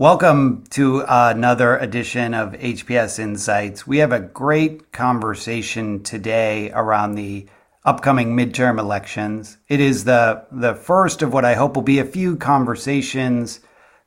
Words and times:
Welcome 0.00 0.62
to 0.70 1.02
another 1.08 1.76
edition 1.76 2.32
of 2.32 2.52
HPS 2.52 3.18
Insights. 3.18 3.84
We 3.84 3.98
have 3.98 4.12
a 4.12 4.20
great 4.20 4.92
conversation 4.92 6.04
today 6.04 6.70
around 6.70 7.16
the 7.16 7.48
upcoming 7.84 8.36
midterm 8.36 8.78
elections. 8.78 9.56
It 9.66 9.80
is 9.80 10.04
the 10.04 10.44
the 10.52 10.76
first 10.76 11.20
of 11.20 11.32
what 11.32 11.44
I 11.44 11.54
hope 11.54 11.74
will 11.74 11.82
be 11.82 11.98
a 11.98 12.04
few 12.04 12.36
conversations 12.36 13.58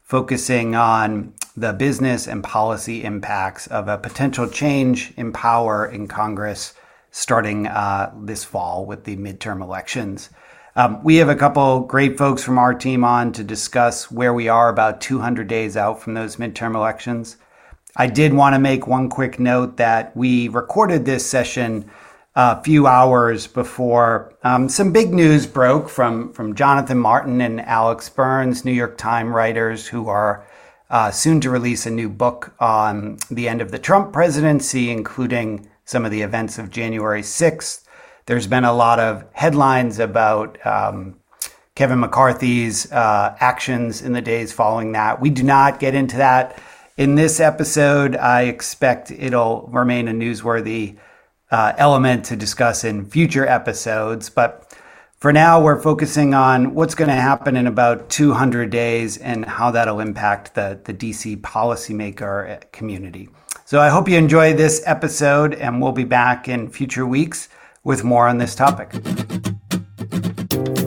focusing 0.02 0.76
on 0.76 1.34
the 1.58 1.74
business 1.74 2.26
and 2.26 2.42
policy 2.42 3.04
impacts 3.04 3.68
of 3.68 3.90
a 3.90 3.98
potential 3.98 4.48
change 4.48 5.12
in 5.18 5.34
power 5.34 5.86
in 5.86 6.08
Congress 6.08 6.74
starting 7.12 7.68
uh, 7.68 8.14
this 8.18 8.46
fall 8.46 8.86
with 8.86 9.04
the 9.04 9.18
midterm 9.18 9.62
elections. 9.62 10.30
Um, 10.76 11.04
we 11.04 11.18
have 11.18 11.28
a 11.28 11.36
couple 11.36 11.82
great 11.82 12.18
folks 12.18 12.44
from 12.44 12.58
our 12.58 12.74
team 12.74 13.04
on 13.04 13.34
to 13.34 13.44
discuss 13.44 14.10
where 14.10 14.34
we 14.34 14.48
are 14.48 14.70
about 14.70 15.02
200 15.02 15.48
days 15.48 15.76
out 15.76 16.02
from 16.02 16.14
those 16.14 16.38
midterm 16.38 16.76
elections. 16.76 17.36
I 17.98 18.08
did 18.08 18.34
want 18.34 18.56
to 18.56 18.60
make 18.60 18.88
one 18.88 19.10
quick 19.10 19.38
note 19.38 19.76
that 19.78 20.16
we 20.16 20.48
recorded 20.48 21.04
this 21.04 21.30
session 21.30 21.92
a 22.36 22.64
few 22.64 22.88
hours 22.88 23.48
before 23.48 24.34
um, 24.44 24.70
some 24.70 24.94
big 24.94 25.14
news 25.14 25.46
broke 25.46 25.90
from, 25.90 26.32
from 26.32 26.56
Jonathan 26.56 26.98
Martin 26.98 27.42
and 27.42 27.60
Alex 27.60 28.08
Burns, 28.08 28.64
New 28.64 28.72
York 28.72 28.98
Times 28.98 29.32
writers 29.32 29.88
who 29.88 30.08
are 30.08 30.48
uh, 30.90 31.12
soon 31.12 31.42
to 31.42 31.50
release 31.50 31.86
a 31.86 31.92
new 31.92 32.08
book 32.08 32.54
on 32.62 33.18
the 33.30 33.50
end 33.50 33.60
of 33.60 33.72
the 33.72 33.80
Trump 33.80 34.14
presidency, 34.14 34.90
including 34.90 35.68
some 35.84 36.06
of 36.06 36.12
the 36.12 36.22
events 36.22 36.58
of 36.58 36.70
January 36.70 37.22
6th. 37.22 37.84
There's 38.32 38.48
been 38.48 38.64
a 38.64 38.72
lot 38.72 38.98
of 38.98 39.26
headlines 39.34 40.00
about 40.00 40.58
um, 40.66 41.20
Kevin 41.76 42.00
McCarthy's 42.00 42.90
uh, 42.90 43.36
actions 43.42 44.02
in 44.02 44.14
the 44.14 44.22
days 44.22 44.54
following 44.54 44.94
that. 44.94 45.20
We 45.20 45.30
do 45.30 45.44
not 45.44 45.82
get 45.82 45.96
into 45.96 46.16
that 46.16 46.58
in 46.96 47.16
this 47.16 47.42
episode. 47.42 48.16
I 48.16 48.44
expect 48.44 49.12
it'll 49.12 49.68
remain 49.74 50.08
a 50.08 50.14
newsworthy 50.14 50.96
uh, 51.52 51.74
element 51.78 52.24
to 52.28 52.38
discuss 52.38 52.86
in 52.86 53.06
future 53.06 53.46
episodes. 53.46 54.30
But 54.30 54.78
for 55.18 55.34
now, 55.34 55.62
we're 55.62 55.82
focusing 55.82 56.34
on 56.34 56.74
what's 56.74 56.96
going 56.96 57.10
to 57.10 57.16
happen 57.16 57.58
in 57.58 57.68
about 57.68 58.10
200 58.10 58.70
days 58.70 59.18
and 59.18 59.44
how 59.44 59.72
that'll 59.72 60.00
impact 60.00 60.56
the, 60.56 60.80
the 60.86 60.94
DC 60.94 61.42
policymaker 61.42 62.72
community. 62.72 63.28
So 63.66 63.82
I 63.82 63.90
hope 63.90 64.08
you 64.08 64.18
enjoy 64.18 64.54
this 64.54 64.82
episode, 64.86 65.54
and 65.54 65.82
we'll 65.82 65.92
be 65.92 66.06
back 66.06 66.48
in 66.48 66.70
future 66.70 67.06
weeks 67.06 67.50
with 67.84 68.04
more 68.04 68.28
on 68.28 68.38
this 68.38 68.54
topic. 68.54 68.92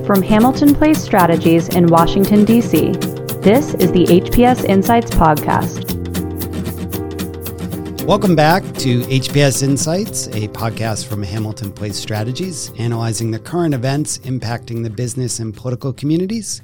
From 0.07 0.23
Hamilton 0.23 0.75
Place 0.75 1.03
Strategies 1.03 1.69
in 1.75 1.87
Washington, 1.89 2.45
D.C., 2.45 2.93
this 3.41 3.75
is 3.75 3.91
the 3.91 4.05
HPS 4.07 4.65
Insights 4.65 5.11
Podcast. 5.11 5.93
Welcome 8.05 8.37
back 8.37 8.63
to 8.75 9.01
HPS 9.01 9.63
Insights, 9.63 10.29
a 10.29 10.47
podcast 10.49 11.07
from 11.07 11.23
Hamilton 11.23 11.73
Place 11.73 11.97
Strategies, 11.97 12.71
analyzing 12.79 13.33
the 13.33 13.39
current 13.41 13.75
events 13.75 14.19
impacting 14.19 14.85
the 14.85 14.91
business 14.91 15.41
and 15.41 15.57
political 15.57 15.93
communities. 15.93 16.63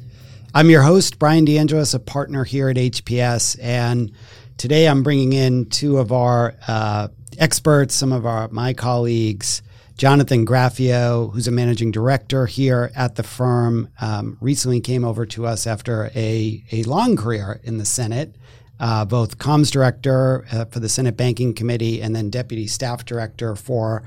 I'm 0.54 0.70
your 0.70 0.82
host, 0.82 1.18
Brian 1.18 1.44
DeAngelis, 1.44 1.94
a 1.94 1.98
partner 1.98 2.44
here 2.44 2.68
at 2.68 2.76
HPS, 2.76 3.58
and 3.60 4.12
today 4.58 4.86
I'm 4.86 5.02
bringing 5.02 5.32
in 5.32 5.66
two 5.70 5.98
of 5.98 6.12
our 6.12 6.54
uh, 6.68 7.08
experts, 7.38 7.94
some 7.94 8.12
of 8.12 8.26
our 8.26 8.48
my 8.48 8.74
colleagues, 8.74 9.62
Jonathan 10.00 10.46
Graffeo, 10.46 11.30
who's 11.30 11.46
a 11.46 11.50
managing 11.50 11.90
director 11.90 12.46
here 12.46 12.90
at 12.96 13.16
the 13.16 13.22
firm, 13.22 13.86
um, 14.00 14.38
recently 14.40 14.80
came 14.80 15.04
over 15.04 15.26
to 15.26 15.44
us 15.44 15.66
after 15.66 16.10
a, 16.14 16.64
a 16.72 16.82
long 16.84 17.16
career 17.16 17.60
in 17.64 17.76
the 17.76 17.84
Senate, 17.84 18.34
uh, 18.78 19.04
both 19.04 19.36
comms 19.36 19.70
director 19.70 20.46
uh, 20.52 20.64
for 20.64 20.80
the 20.80 20.88
Senate 20.88 21.18
Banking 21.18 21.52
Committee 21.52 22.00
and 22.00 22.16
then 22.16 22.30
deputy 22.30 22.66
staff 22.66 23.04
director 23.04 23.54
for 23.54 24.02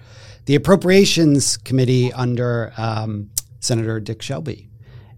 the 0.45 0.55
Appropriations 0.55 1.57
Committee 1.57 2.11
under 2.13 2.73
um, 2.75 3.29
Senator 3.59 3.99
Dick 3.99 4.23
Shelby. 4.23 4.69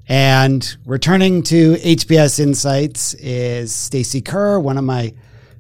And 0.10 0.76
returning 0.86 1.42
to 1.44 1.76
HPS 1.76 2.38
Insights 2.38 3.14
is 3.14 3.74
Stacy 3.74 4.20
Kerr, 4.20 4.60
one 4.60 4.78
of 4.78 4.84
my 4.84 5.14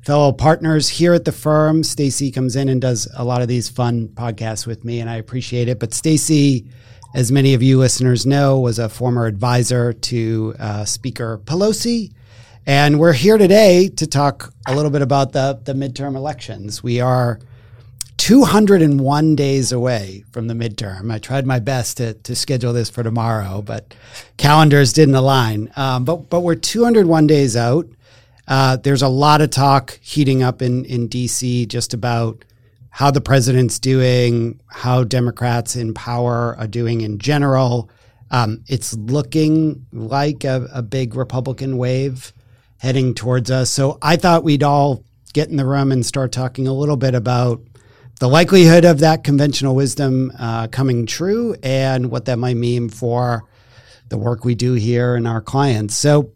fellow 0.05 0.31
partners 0.31 0.87
here 0.87 1.13
at 1.13 1.25
the 1.25 1.31
firm. 1.31 1.83
Stacy 1.83 2.29
comes 2.31 2.55
in 2.55 2.69
and 2.69 2.79
does 2.79 3.07
a 3.15 3.25
lot 3.25 3.41
of 3.41 3.47
these 3.47 3.67
fun 3.69 4.07
podcasts 4.09 4.67
with 4.67 4.85
me, 4.85 4.99
and 4.99 5.09
I 5.09 5.15
appreciate 5.15 5.67
it. 5.67 5.79
But 5.79 5.95
Stacy, 5.95 6.67
as 7.15 7.31
many 7.31 7.55
of 7.55 7.63
you 7.63 7.79
listeners 7.79 8.23
know, 8.23 8.59
was 8.59 8.77
a 8.77 8.87
former 8.87 9.25
advisor 9.25 9.93
to 9.93 10.55
uh, 10.59 10.85
Speaker 10.85 11.39
Pelosi. 11.39 12.13
And 12.67 12.99
we're 12.99 13.13
here 13.13 13.39
today 13.39 13.89
to 13.89 14.07
talk 14.07 14.53
a 14.67 14.75
little 14.75 14.91
bit 14.91 15.01
about 15.01 15.33
the, 15.33 15.59
the 15.63 15.73
midterm 15.73 16.15
elections. 16.15 16.83
We 16.83 17.01
are 17.01 17.39
201 18.17 19.35
days 19.35 19.71
away 19.71 20.23
from 20.31 20.47
the 20.47 20.53
midterm. 20.53 21.11
I 21.11 21.17
tried 21.17 21.47
my 21.47 21.59
best 21.59 21.97
to, 21.97 22.13
to 22.13 22.35
schedule 22.35 22.73
this 22.73 22.91
for 22.91 23.01
tomorrow, 23.01 23.63
but 23.63 23.93
calendars 24.37 24.93
didn't 24.93 25.15
align. 25.15 25.71
Um, 25.75 26.05
but, 26.05 26.29
but 26.29 26.41
we're 26.41 26.55
201 26.55 27.27
days 27.27 27.55
out. 27.55 27.87
Uh, 28.47 28.77
there's 28.77 29.01
a 29.01 29.07
lot 29.07 29.41
of 29.41 29.49
talk 29.49 29.99
heating 30.01 30.43
up 30.43 30.61
in, 30.61 30.85
in 30.85 31.09
DC 31.09 31.67
just 31.67 31.93
about 31.93 32.45
how 32.89 33.11
the 33.11 33.21
president's 33.21 33.79
doing, 33.79 34.59
how 34.67 35.03
Democrats 35.03 35.75
in 35.75 35.93
power 35.93 36.55
are 36.57 36.67
doing 36.67 37.01
in 37.01 37.19
general. 37.19 37.89
Um, 38.31 38.63
it's 38.67 38.93
looking 38.93 39.85
like 39.91 40.43
a, 40.43 40.67
a, 40.73 40.81
big 40.81 41.15
Republican 41.15 41.77
wave 41.77 42.33
heading 42.77 43.13
towards 43.13 43.51
us. 43.51 43.69
So 43.69 43.97
I 44.01 44.15
thought 44.15 44.43
we'd 44.43 44.63
all 44.63 45.03
get 45.33 45.49
in 45.49 45.57
the 45.57 45.65
room 45.65 45.91
and 45.91 46.05
start 46.05 46.31
talking 46.31 46.67
a 46.67 46.73
little 46.73 46.97
bit 46.97 47.15
about 47.15 47.61
the 48.19 48.29
likelihood 48.29 48.85
of 48.85 48.99
that 48.99 49.23
conventional 49.23 49.75
wisdom 49.75 50.31
uh, 50.39 50.67
coming 50.67 51.05
true 51.05 51.55
and 51.61 52.09
what 52.09 52.25
that 52.25 52.39
might 52.39 52.55
mean 52.55 52.87
for 52.87 53.43
the 54.07 54.17
work 54.17 54.45
we 54.45 54.55
do 54.55 54.73
here 54.73 55.15
and 55.15 55.27
our 55.27 55.41
clients. 55.41 55.95
So 55.95 56.31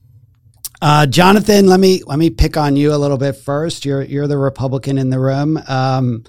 uh, 0.81 1.05
Jonathan, 1.05 1.67
let 1.67 1.79
me 1.79 2.03
let 2.05 2.17
me 2.17 2.29
pick 2.29 2.55
on 2.55 2.75
you 2.75 2.93
a 2.93 2.97
little 2.97 3.17
bit 3.17 3.33
first. 3.33 3.85
You're 3.85 4.01
you're 4.03 4.27
the 4.27 4.37
Republican 4.37 4.97
in 4.97 5.09
the 5.09 5.19
room. 5.19 5.61
Um, 5.67 6.23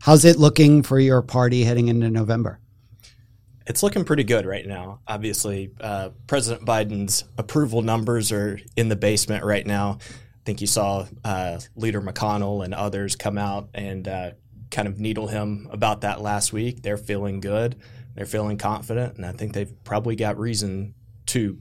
how's 0.00 0.24
it 0.24 0.38
looking 0.38 0.82
for 0.82 1.00
your 1.00 1.22
party 1.22 1.64
heading 1.64 1.88
into 1.88 2.08
November? 2.08 2.60
It's 3.66 3.82
looking 3.82 4.04
pretty 4.04 4.22
good 4.22 4.46
right 4.46 4.64
now. 4.64 5.00
Obviously, 5.08 5.72
uh, 5.80 6.10
President 6.28 6.64
Biden's 6.64 7.24
approval 7.36 7.82
numbers 7.82 8.30
are 8.30 8.60
in 8.76 8.88
the 8.88 8.94
basement 8.94 9.44
right 9.44 9.66
now. 9.66 9.98
I 10.00 10.44
think 10.44 10.60
you 10.60 10.68
saw 10.68 11.06
uh, 11.24 11.58
Leader 11.74 12.00
McConnell 12.00 12.64
and 12.64 12.72
others 12.72 13.16
come 13.16 13.36
out 13.36 13.70
and 13.74 14.06
uh, 14.06 14.30
kind 14.70 14.86
of 14.86 15.00
needle 15.00 15.26
him 15.26 15.66
about 15.72 16.02
that 16.02 16.20
last 16.20 16.52
week. 16.52 16.82
They're 16.82 16.96
feeling 16.96 17.40
good. 17.40 17.74
They're 18.14 18.24
feeling 18.24 18.56
confident, 18.56 19.16
and 19.16 19.26
I 19.26 19.32
think 19.32 19.52
they've 19.52 19.72
probably 19.82 20.14
got 20.14 20.38
reason 20.38 20.94
to 21.26 21.58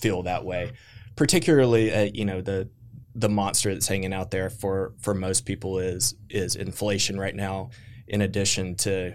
feel 0.00 0.24
that 0.24 0.44
way 0.44 0.72
particularly 1.16 1.92
uh, 1.92 2.10
you 2.12 2.24
know 2.24 2.40
the 2.40 2.68
the 3.14 3.28
monster 3.28 3.72
that's 3.72 3.86
hanging 3.86 4.12
out 4.12 4.30
there 4.30 4.50
for 4.50 4.94
for 4.98 5.14
most 5.14 5.46
people 5.46 5.78
is 5.78 6.14
is 6.28 6.56
inflation 6.56 7.18
right 7.18 7.34
now 7.34 7.70
in 8.06 8.20
addition 8.20 8.74
to 8.74 9.14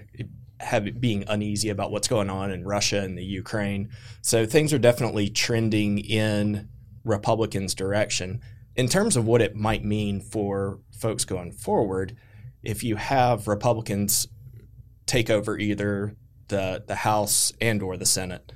have 0.59 0.99
being 0.99 1.23
uneasy 1.27 1.69
about 1.69 1.91
what's 1.91 2.07
going 2.07 2.29
on 2.29 2.51
in 2.51 2.65
Russia 2.65 3.01
and 3.01 3.17
the 3.17 3.23
Ukraine. 3.23 3.89
So 4.21 4.45
things 4.45 4.73
are 4.73 4.79
definitely 4.79 5.29
trending 5.29 5.99
in 5.99 6.67
Republicans' 7.03 7.73
direction. 7.73 8.41
In 8.75 8.87
terms 8.87 9.15
of 9.15 9.25
what 9.25 9.41
it 9.41 9.55
might 9.55 9.83
mean 9.83 10.19
for 10.19 10.79
folks 10.91 11.25
going 11.25 11.51
forward, 11.51 12.15
if 12.61 12.83
you 12.83 12.97
have 12.97 13.47
Republicans 13.47 14.27
take 15.05 15.29
over 15.29 15.57
either 15.57 16.15
the 16.49 16.83
the 16.85 16.95
House 16.95 17.53
and 17.61 17.81
or 17.81 17.95
the 17.95 18.05
Senate, 18.05 18.51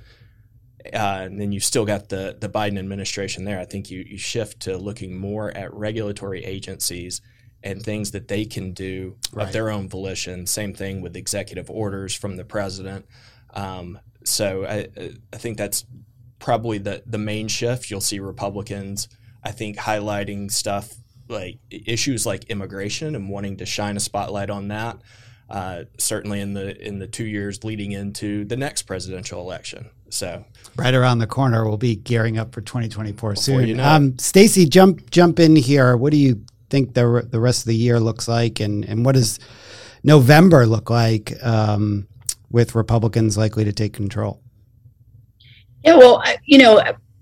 uh, 0.92 1.22
and 1.22 1.40
then 1.40 1.52
you've 1.52 1.64
still 1.64 1.84
got 1.84 2.08
the 2.08 2.36
the 2.38 2.48
Biden 2.48 2.78
administration 2.78 3.44
there. 3.44 3.58
I 3.58 3.64
think 3.64 3.90
you 3.90 4.04
you 4.06 4.18
shift 4.18 4.60
to 4.60 4.76
looking 4.76 5.16
more 5.16 5.50
at 5.56 5.72
regulatory 5.72 6.44
agencies 6.44 7.20
and 7.62 7.82
things 7.82 8.10
that 8.10 8.28
they 8.28 8.44
can 8.44 8.72
do 8.72 9.16
right. 9.32 9.46
of 9.46 9.52
their 9.52 9.70
own 9.70 9.88
volition. 9.88 10.46
Same 10.46 10.74
thing 10.74 11.00
with 11.00 11.16
executive 11.16 11.70
orders 11.70 12.14
from 12.14 12.36
the 12.36 12.44
president. 12.44 13.06
Um, 13.54 13.98
so 14.24 14.66
I 14.66 14.88
I 15.32 15.36
think 15.36 15.56
that's 15.56 15.86
probably 16.38 16.78
the 16.78 17.02
the 17.06 17.18
main 17.18 17.48
shift. 17.48 17.90
You'll 17.90 18.00
see 18.00 18.20
Republicans, 18.20 19.08
I 19.42 19.52
think, 19.52 19.78
highlighting 19.78 20.50
stuff 20.50 20.92
like 21.28 21.58
issues 21.70 22.26
like 22.26 22.44
immigration 22.44 23.14
and 23.14 23.30
wanting 23.30 23.56
to 23.56 23.66
shine 23.66 23.96
a 23.96 24.00
spotlight 24.00 24.50
on 24.50 24.68
that. 24.68 24.98
Uh, 25.48 25.84
certainly 25.98 26.40
in 26.40 26.54
the 26.54 26.76
in 26.86 26.98
the 26.98 27.06
two 27.06 27.24
years 27.24 27.64
leading 27.64 27.92
into 27.92 28.44
the 28.44 28.56
next 28.56 28.82
presidential 28.82 29.40
election. 29.40 29.90
So 30.14 30.44
right 30.76 30.94
around 30.94 31.18
the 31.18 31.26
corner, 31.26 31.66
we'll 31.66 31.76
be 31.76 31.96
gearing 31.96 32.38
up 32.38 32.54
for 32.54 32.60
2024 32.60 33.36
soon. 33.36 33.66
You 33.66 33.74
know. 33.74 33.84
um, 33.84 34.18
Stacy, 34.18 34.66
jump 34.66 35.10
jump 35.10 35.40
in 35.40 35.56
here. 35.56 35.96
What 35.96 36.12
do 36.12 36.18
you 36.18 36.44
think 36.70 36.94
the 36.94 37.26
the 37.28 37.40
rest 37.40 37.62
of 37.62 37.66
the 37.66 37.76
year 37.76 37.98
looks 37.98 38.28
like, 38.28 38.60
and 38.60 38.84
and 38.84 39.04
what 39.04 39.16
does 39.16 39.40
November 40.04 40.66
look 40.66 40.88
like 40.88 41.32
um, 41.42 42.06
with 42.50 42.74
Republicans 42.74 43.36
likely 43.36 43.64
to 43.64 43.72
take 43.72 43.92
control? 43.92 44.40
Yeah, 45.84 45.96
well, 45.96 46.22
you 46.46 46.58
know, 46.58 46.80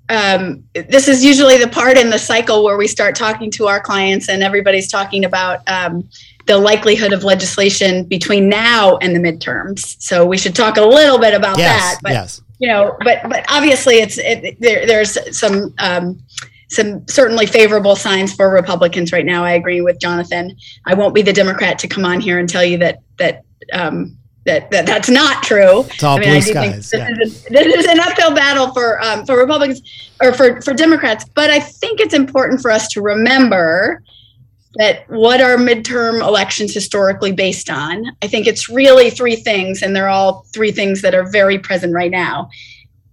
um, 0.09 0.65
this 0.75 1.09
is 1.09 1.25
usually 1.25 1.57
the 1.57 1.69
part 1.69 1.97
in 1.97 2.11
the 2.11 2.19
cycle 2.19 2.63
where 2.63 2.77
we 2.77 2.87
start 2.87 3.17
talking 3.17 3.51
to 3.53 3.67
our 3.67 3.81
clients 3.81 4.29
and 4.29 4.43
everybody's 4.43 4.89
talking 4.89 5.25
about 5.25 5.67
um, 5.69 6.09
the 6.47 6.59
likelihood 6.59 7.13
of 7.13 7.25
legislation 7.25 8.05
between 8.05 8.49
now 8.49 8.97
and 8.99 9.15
the 9.15 9.21
midterms. 9.21 10.01
So 10.01 10.27
we 10.27 10.37
should 10.37 10.55
talk 10.55 10.77
a 10.77 10.85
little 10.85 11.19
bit 11.19 11.35
about 11.35 11.59
yes, 11.59 11.81
that. 11.81 12.01
But, 12.03 12.13
yes. 12.13 12.41
You 12.59 12.69
know, 12.69 12.97
but 13.01 13.29
but 13.29 13.45
obviously 13.49 13.97
it's 13.97 14.19
it, 14.19 14.61
there, 14.61 14.87
there's 14.87 15.19
some 15.37 15.75
um, 15.79 16.23
some 16.69 17.07
certainly 17.09 17.47
favorable 17.47 17.97
signs 17.97 18.33
for 18.35 18.51
Republicans 18.51 19.13
right 19.13 19.27
now. 19.27 19.45
I 19.45 19.53
agree 19.53 19.81
with 19.81 20.01
Jonathan. 20.01 20.57
I 20.87 20.95
won't 20.95 21.15
be 21.15 21.23
the 21.23 21.33
Democrat 21.33 21.79
to 21.81 21.89
come 21.89 22.05
on 22.05 22.21
here 22.21 22.39
and 22.39 22.49
tell 22.49 22.65
you 22.65 22.79
that 22.79 22.99
that 23.19 23.43
um, 23.73 24.17
that, 24.45 24.71
that 24.71 24.87
that's 24.87 25.09
not 25.09 25.43
true. 25.43 25.81
It's 25.81 26.03
all 26.03 26.17
I 26.17 26.21
mean, 26.21 26.31
blue 26.31 26.41
skies. 26.41 26.91
This, 26.91 26.95
yeah. 26.95 27.09
is 27.21 27.47
a, 27.47 27.51
this, 27.51 27.75
is 27.75 27.87
an 27.87 28.01
uphill 28.01 28.35
battle 28.35 28.73
for 28.73 29.01
um, 29.03 29.25
for 29.27 29.37
Republicans 29.37 29.83
or 30.21 30.33
for 30.33 30.61
for 30.63 30.73
Democrats. 30.73 31.25
But 31.35 31.51
I 31.51 31.61
think 31.61 32.01
it's 32.01 32.15
important 32.15 32.61
for 32.61 32.71
us 32.71 32.89
to 32.89 33.03
remember 33.03 34.03
that 34.77 35.09
what 35.09 35.41
are 35.41 35.57
midterm 35.57 36.21
elections 36.27 36.73
historically 36.73 37.33
based 37.33 37.69
on? 37.69 38.05
I 38.23 38.27
think 38.27 38.47
it's 38.47 38.69
really 38.69 39.11
three 39.11 39.37
things, 39.37 39.83
and 39.83 39.95
they're 39.95 40.09
all 40.09 40.47
three 40.53 40.73
things 40.73 41.03
that 41.03 41.15
are 41.15 41.29
very 41.31 41.59
present 41.59 41.95
right 41.95 42.11
now. 42.11 42.49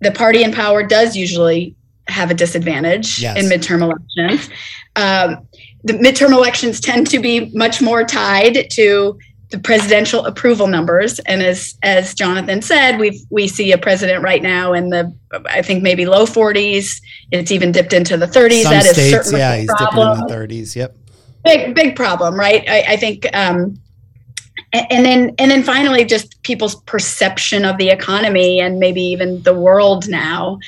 The 0.02 0.12
party 0.12 0.44
in 0.44 0.54
power 0.54 0.84
does 0.84 1.16
usually 1.16 1.76
have 2.08 2.32
a 2.32 2.34
disadvantage 2.34 3.22
yes. 3.22 3.38
in 3.38 3.46
midterm 3.46 3.82
elections. 3.82 4.50
Um, 4.96 5.48
the 5.84 5.94
midterm 5.94 6.32
elections 6.32 6.80
tend 6.80 7.10
to 7.12 7.20
be 7.20 7.52
much 7.54 7.82
more 7.82 8.04
tied 8.04 8.70
to 8.72 9.20
the 9.50 9.60
presidential 9.60 10.26
approval 10.26 10.68
numbers, 10.68 11.20
and 11.20 11.42
as 11.42 11.76
as 11.82 12.14
Jonathan 12.14 12.62
said, 12.62 13.00
we 13.00 13.26
we 13.32 13.48
see 13.48 13.72
a 13.72 13.78
president 13.78 14.24
right 14.24 14.44
now 14.44 14.74
in 14.74 14.90
the 14.90 15.14
I 15.48 15.62
think 15.62 15.82
maybe 15.82 16.06
low 16.06 16.26
40s. 16.26 17.02
It's 17.32 17.52
even 17.52 17.72
dipped 17.72 17.94
into 17.94 18.16
the 18.16 18.28
30s. 18.28 18.64
Some 18.64 18.74
that 18.74 18.84
states, 18.84 18.98
is 19.00 19.12
certainly 19.12 19.40
yeah, 19.40 19.58
he's 19.58 19.74
dipping 19.78 20.00
in 20.00 20.20
the 20.20 20.28
30s. 20.30 20.76
Yep 20.76 20.96
big 21.44 21.76
big 21.76 21.96
problem, 21.96 22.36
right? 22.36 22.64
I, 22.68 22.94
I 22.94 22.98
think, 22.98 23.26
um, 23.36 23.80
and 24.74 25.06
then 25.06 25.36
and 25.38 25.52
then 25.52 25.64
finally, 25.64 26.06
just 26.06 26.42
people's 26.44 26.76
perception 26.84 27.66
of 27.66 27.78
the 27.78 27.90
economy 27.90 28.60
and 28.60 28.80
maybe 28.80 29.02
even 29.02 29.42
the 29.44 29.54
world 29.54 30.08
now. 30.08 30.60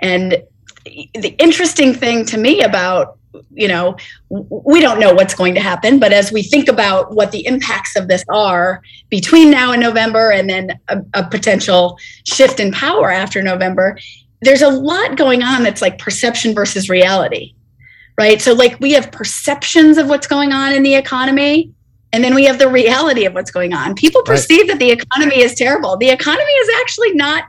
And 0.00 0.42
the 0.84 1.34
interesting 1.38 1.94
thing 1.94 2.24
to 2.26 2.38
me 2.38 2.62
about 2.62 3.18
you 3.52 3.66
know 3.66 3.96
we 4.28 4.80
don't 4.80 5.00
know 5.00 5.12
what's 5.12 5.34
going 5.34 5.54
to 5.54 5.60
happen 5.60 5.98
but 5.98 6.12
as 6.12 6.30
we 6.30 6.42
think 6.42 6.68
about 6.68 7.14
what 7.14 7.32
the 7.32 7.44
impacts 7.46 7.96
of 7.96 8.06
this 8.06 8.24
are 8.28 8.80
between 9.08 9.50
now 9.50 9.72
and 9.72 9.82
november 9.82 10.30
and 10.30 10.48
then 10.48 10.78
a, 10.88 11.02
a, 11.14 11.28
potential 11.28 11.98
shift 12.24 12.60
in 12.60 12.70
power 12.70 13.10
after 13.10 13.42
november 13.42 13.98
there's 14.42 14.62
a 14.62 14.68
lot 14.68 15.16
going 15.16 15.42
on 15.42 15.62
that's 15.62 15.82
like 15.82 15.98
perception 15.98 16.54
versus 16.54 16.88
reality 16.88 17.53
right? 18.18 18.40
So, 18.40 18.52
like, 18.52 18.78
we 18.80 18.92
have 18.92 19.10
perceptions 19.12 19.98
of 19.98 20.08
what's 20.08 20.26
going 20.26 20.52
on 20.52 20.72
in 20.72 20.82
the 20.82 20.94
economy, 20.94 21.72
and 22.12 22.22
then 22.22 22.34
we 22.34 22.44
have 22.44 22.58
the 22.58 22.68
reality 22.68 23.24
of 23.24 23.34
what's 23.34 23.50
going 23.50 23.72
on. 23.72 23.94
People 23.94 24.22
perceive 24.22 24.60
right. 24.60 24.68
that 24.68 24.78
the 24.78 24.90
economy 24.90 25.40
is 25.40 25.54
terrible. 25.54 25.96
The 25.96 26.10
economy 26.10 26.52
is 26.52 26.80
actually 26.80 27.14
not 27.14 27.44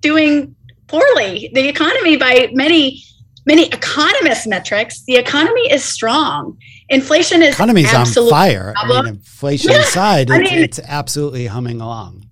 doing 0.00 0.54
poorly. 0.88 1.50
The 1.54 1.68
economy, 1.68 2.16
by 2.16 2.50
many 2.52 3.02
many 3.46 3.66
economist 3.68 4.46
metrics, 4.46 5.02
the 5.04 5.16
economy 5.16 5.72
is 5.72 5.84
strong. 5.84 6.58
Inflation 6.88 7.42
is 7.42 7.54
economy's 7.54 7.92
on 7.94 8.06
fire. 8.06 8.74
I 8.76 8.86
mean, 8.86 9.06
inflation 9.06 9.72
yeah. 9.72 9.78
aside, 9.78 10.30
it's, 10.30 10.38
I 10.38 10.42
mean, 10.42 10.62
it's 10.62 10.80
absolutely 10.80 11.46
humming 11.46 11.80
along. 11.80 12.26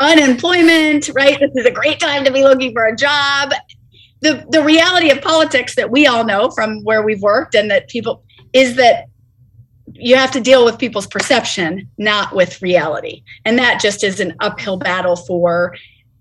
Unemployment, 0.00 1.10
right? 1.14 1.38
This 1.38 1.50
is 1.54 1.66
a 1.66 1.70
great 1.70 2.00
time 2.00 2.24
to 2.24 2.32
be 2.32 2.42
looking 2.42 2.72
for 2.72 2.86
a 2.86 2.96
job 2.96 3.52
the 4.20 4.44
the 4.50 4.62
reality 4.62 5.10
of 5.10 5.20
politics 5.20 5.74
that 5.76 5.90
we 5.90 6.06
all 6.06 6.24
know 6.24 6.50
from 6.50 6.82
where 6.84 7.02
we've 7.02 7.22
worked 7.22 7.54
and 7.54 7.70
that 7.70 7.88
people 7.88 8.22
is 8.52 8.76
that 8.76 9.06
you 9.94 10.16
have 10.16 10.30
to 10.30 10.40
deal 10.40 10.64
with 10.64 10.78
people's 10.78 11.06
perception 11.06 11.88
not 11.98 12.34
with 12.34 12.60
reality. 12.62 13.22
And 13.44 13.58
that 13.58 13.80
just 13.80 14.04
is 14.04 14.20
an 14.20 14.34
uphill 14.40 14.76
battle 14.76 15.16
for 15.16 15.74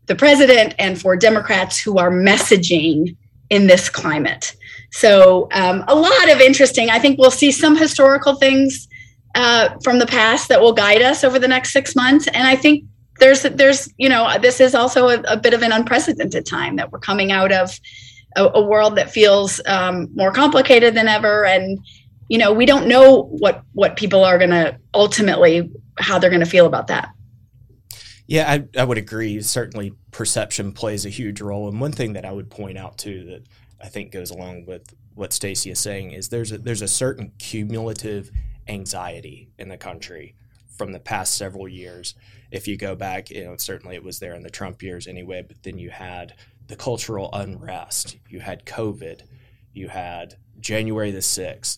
the 0.05 0.15
president 0.15 0.73
and 0.79 0.99
for 0.99 1.15
democrats 1.17 1.79
who 1.79 1.97
are 1.97 2.11
messaging 2.11 3.15
in 3.49 3.67
this 3.67 3.89
climate. 3.89 4.55
So 4.91 5.47
um, 5.51 5.83
a 5.87 5.95
lot 5.95 6.31
of 6.31 6.39
interesting 6.39 6.89
i 6.89 6.99
think 6.99 7.19
we'll 7.19 7.31
see 7.31 7.51
some 7.51 7.75
historical 7.75 8.35
things 8.35 8.87
uh, 9.35 9.69
from 9.83 9.99
the 9.99 10.07
past 10.07 10.49
that 10.49 10.61
will 10.61 10.73
guide 10.73 11.01
us 11.01 11.23
over 11.23 11.37
the 11.37 11.47
next 11.47 11.71
six 11.71 11.95
months. 11.95 12.27
And 12.27 12.47
i 12.47 12.55
think 12.55 12.85
there's 13.19 13.43
there's 13.43 13.93
you 13.97 14.09
know 14.09 14.37
this 14.39 14.59
is 14.59 14.75
also 14.75 15.09
a, 15.09 15.21
a, 15.27 15.37
bit 15.37 15.53
of 15.53 15.61
an 15.61 15.71
unprecedented 15.71 16.45
time 16.45 16.75
that 16.75 16.91
we're 16.91 16.99
coming 16.99 17.31
out 17.31 17.51
of 17.51 17.79
a, 18.35 18.45
a 18.45 18.61
world 18.61 18.95
that 18.97 19.09
feels 19.09 19.59
um, 19.65 20.09
more 20.15 20.31
complicated 20.31 20.93
than 20.93 21.07
ever. 21.07 21.45
And 21.45 21.79
you 22.29 22.37
know 22.37 22.53
we 22.53 22.65
don't 22.65 22.87
know 22.87 23.23
what 23.23 23.63
what 23.73 23.95
people 23.95 24.23
are 24.23 24.37
going 24.37 24.51
to 24.51 24.77
ultimately 24.93 25.71
how 25.97 26.19
they're 26.19 26.29
going 26.29 26.41
to 26.41 26.45
feel 26.49 26.65
about 26.65 26.87
that. 26.87 27.09
Yeah 28.27 28.51
I, 28.51 28.79
I 28.79 28.83
would 28.83 28.97
agree. 28.97 29.41
Certainly 29.41 29.93
perception 30.11 30.71
plays 30.71 31.05
a 31.05 31.09
huge 31.09 31.41
role. 31.41 31.67
And 31.69 31.79
one 31.79 31.91
thing 31.91 32.13
that 32.13 32.25
i 32.25 32.31
would 32.31 32.49
point 32.49 32.77
out 32.77 32.97
too 32.97 33.23
that 33.25 33.43
i 33.81 33.87
think 33.87 34.11
goes 34.11 34.31
along 34.31 34.65
with 34.65 34.93
what 35.15 35.33
stacy 35.33 35.71
is 35.71 35.79
saying 35.79 36.11
is 36.11 36.29
there's 36.29 36.51
a, 36.51 36.59
there's 36.59 36.83
a 36.83 36.87
certain 36.87 37.31
cumulative 37.39 38.29
anxiety 38.67 39.49
in 39.57 39.69
the 39.69 39.77
country 39.77 40.35
from 40.77 40.91
the 40.91 40.99
past 40.99 41.35
several 41.35 41.67
years. 41.67 42.15
If 42.51 42.67
you 42.67 42.77
go 42.77 42.95
back, 42.95 43.29
you 43.29 43.43
know, 43.43 43.57
certainly 43.57 43.95
it 43.95 44.03
was 44.03 44.19
there 44.19 44.33
in 44.33 44.43
the 44.43 44.49
Trump 44.49 44.81
years 44.81 45.07
anyway, 45.07 45.43
but 45.45 45.63
then 45.63 45.77
you 45.77 45.89
had 45.89 46.33
the 46.67 46.75
cultural 46.75 47.29
unrest, 47.33 48.17
you 48.29 48.39
had 48.39 48.65
COVID, 48.65 49.21
you 49.73 49.89
had 49.89 50.35
January 50.59 51.11
the 51.11 51.19
6th, 51.19 51.77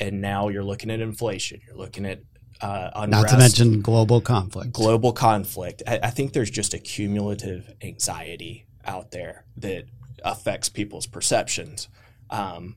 and 0.00 0.20
now 0.20 0.48
you're 0.48 0.64
looking 0.64 0.90
at 0.90 1.00
inflation, 1.00 1.60
you're 1.66 1.76
looking 1.76 2.06
at 2.06 2.20
uh, 2.60 2.90
unrest, 2.94 3.10
Not 3.10 3.28
to 3.28 3.38
mention 3.38 3.80
global 3.80 4.20
conflict. 4.20 4.72
Global 4.72 5.12
conflict. 5.12 5.82
I, 5.86 6.00
I 6.04 6.10
think 6.10 6.32
there's 6.32 6.50
just 6.50 6.74
a 6.74 6.78
cumulative 6.78 7.72
anxiety 7.82 8.66
out 8.84 9.10
there 9.10 9.44
that 9.58 9.84
affects 10.24 10.68
people's 10.68 11.06
perceptions 11.06 11.88
um, 12.30 12.76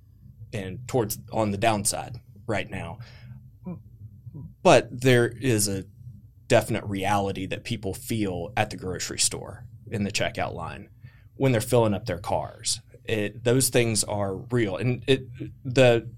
and 0.54 0.88
towards 0.88 1.18
on 1.32 1.52
the 1.52 1.58
downside 1.58 2.20
right 2.48 2.70
now. 2.70 3.00
But 4.64 5.02
there 5.02 5.28
is 5.28 5.68
a 5.68 5.86
definite 6.48 6.84
reality 6.84 7.46
that 7.48 7.64
people 7.64 7.94
feel 7.94 8.52
at 8.58 8.70
the 8.70 8.78
grocery 8.78 9.20
store 9.20 9.66
in 9.90 10.04
the 10.04 10.12
checkout 10.12 10.54
line 10.54 10.90
when 11.36 11.52
they're 11.52 11.62
filling 11.62 11.94
up 11.94 12.06
their 12.06 12.20
cars. 12.20 12.80
It, 13.06 13.44
those 13.44 13.70
things 13.70 14.04
are 14.04 14.36
real, 14.36 14.78
and 14.78 15.04
it, 15.08 15.28
the 15.66 16.10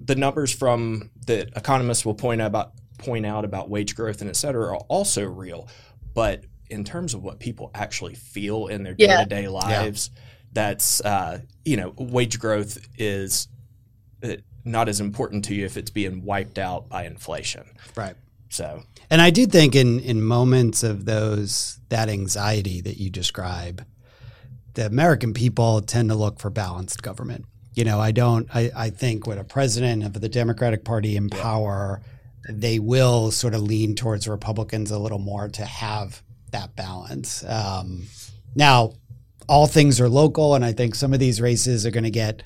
the 0.00 0.14
numbers 0.14 0.52
from 0.52 1.10
that 1.26 1.50
economists 1.56 2.04
will 2.04 2.14
point 2.14 2.40
out 2.40 2.46
about 2.48 2.72
point 2.98 3.24
out 3.24 3.44
about 3.44 3.70
wage 3.70 3.94
growth 3.94 4.20
and 4.20 4.28
et 4.28 4.36
cetera 4.36 4.66
are 4.66 4.76
also 4.88 5.24
real. 5.24 5.68
But 6.14 6.44
in 6.68 6.84
terms 6.84 7.14
of 7.14 7.22
what 7.22 7.38
people 7.38 7.70
actually 7.74 8.14
feel 8.14 8.66
in 8.66 8.82
their 8.82 8.94
day 8.94 9.06
to 9.06 9.24
day 9.24 9.48
lives, 9.48 10.10
yeah. 10.12 10.22
that's 10.52 11.00
uh, 11.00 11.40
you 11.64 11.76
know 11.76 11.94
wage 11.96 12.38
growth 12.38 12.78
is 12.98 13.48
not 14.68 14.88
as 14.88 15.00
important 15.00 15.44
to 15.46 15.54
you 15.54 15.64
if 15.64 15.76
it's 15.76 15.90
being 15.90 16.24
wiped 16.24 16.58
out 16.58 16.88
by 16.88 17.04
inflation. 17.04 17.64
Right. 17.96 18.14
So, 18.50 18.82
and 19.10 19.20
I 19.20 19.30
do 19.30 19.46
think 19.46 19.74
in 19.74 20.00
in 20.00 20.22
moments 20.22 20.82
of 20.82 21.04
those 21.04 21.80
that 21.88 22.08
anxiety 22.08 22.80
that 22.80 22.98
you 22.98 23.10
describe, 23.10 23.84
the 24.74 24.86
American 24.86 25.34
people 25.34 25.80
tend 25.80 26.08
to 26.10 26.14
look 26.14 26.38
for 26.38 26.50
balanced 26.50 27.02
government. 27.02 27.44
You 27.74 27.84
know, 27.84 28.00
I 28.00 28.12
don't. 28.12 28.48
I, 28.54 28.70
I 28.74 28.90
think 28.90 29.26
with 29.26 29.38
a 29.38 29.44
president 29.44 30.04
of 30.04 30.14
the 30.14 30.28
Democratic 30.28 30.84
Party 30.84 31.16
in 31.16 31.28
power, 31.28 32.00
they 32.48 32.78
will 32.78 33.30
sort 33.30 33.54
of 33.54 33.62
lean 33.62 33.94
towards 33.94 34.26
Republicans 34.26 34.90
a 34.90 34.98
little 34.98 35.18
more 35.18 35.48
to 35.48 35.64
have 35.64 36.22
that 36.50 36.74
balance. 36.74 37.44
Um, 37.44 38.06
now, 38.54 38.94
all 39.48 39.66
things 39.66 40.00
are 40.00 40.08
local, 40.08 40.54
and 40.54 40.64
I 40.64 40.72
think 40.72 40.94
some 40.94 41.12
of 41.12 41.20
these 41.20 41.40
races 41.40 41.86
are 41.86 41.90
going 41.90 42.04
to 42.04 42.10
get 42.10 42.42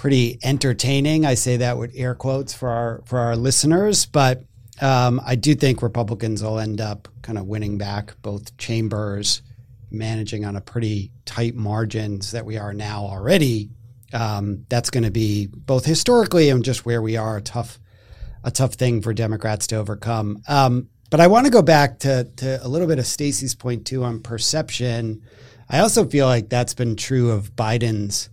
pretty 0.00 0.38
entertaining. 0.42 1.26
I 1.26 1.34
say 1.34 1.58
that 1.58 1.76
with 1.76 1.92
air 1.94 2.14
quotes 2.14 2.54
for 2.54 2.70
our 2.70 3.02
for 3.04 3.18
our 3.18 3.36
listeners, 3.36 4.06
but 4.06 4.42
um, 4.80 5.20
I 5.26 5.34
do 5.34 5.54
think 5.54 5.82
Republicans 5.82 6.42
will 6.42 6.58
end 6.58 6.80
up 6.80 7.06
kind 7.20 7.36
of 7.36 7.46
winning 7.46 7.76
back 7.76 8.14
both 8.22 8.56
chambers, 8.56 9.42
managing 9.90 10.46
on 10.46 10.56
a 10.56 10.62
pretty 10.62 11.12
tight 11.26 11.54
margins 11.54 12.30
that 12.30 12.46
we 12.46 12.56
are 12.56 12.72
now 12.72 13.04
already. 13.04 13.72
Um, 14.14 14.64
that's 14.70 14.88
going 14.88 15.04
to 15.04 15.10
be 15.10 15.48
both 15.52 15.84
historically 15.84 16.48
and 16.48 16.64
just 16.64 16.86
where 16.86 17.02
we 17.02 17.18
are 17.18 17.36
a 17.36 17.42
tough 17.42 17.78
a 18.42 18.50
tough 18.50 18.76
thing 18.76 19.02
for 19.02 19.12
Democrats 19.12 19.66
to 19.66 19.76
overcome. 19.76 20.40
Um, 20.48 20.88
but 21.10 21.20
I 21.20 21.26
want 21.26 21.44
to 21.44 21.52
go 21.52 21.60
back 21.60 21.98
to 22.00 22.24
to 22.38 22.64
a 22.64 22.68
little 22.68 22.88
bit 22.88 22.98
of 22.98 23.06
Stacy's 23.06 23.54
point 23.54 23.84
too 23.84 24.02
on 24.02 24.22
perception. 24.22 25.20
I 25.68 25.80
also 25.80 26.06
feel 26.06 26.24
like 26.24 26.48
that's 26.48 26.72
been 26.72 26.96
true 26.96 27.32
of 27.32 27.54
Biden's 27.54 28.30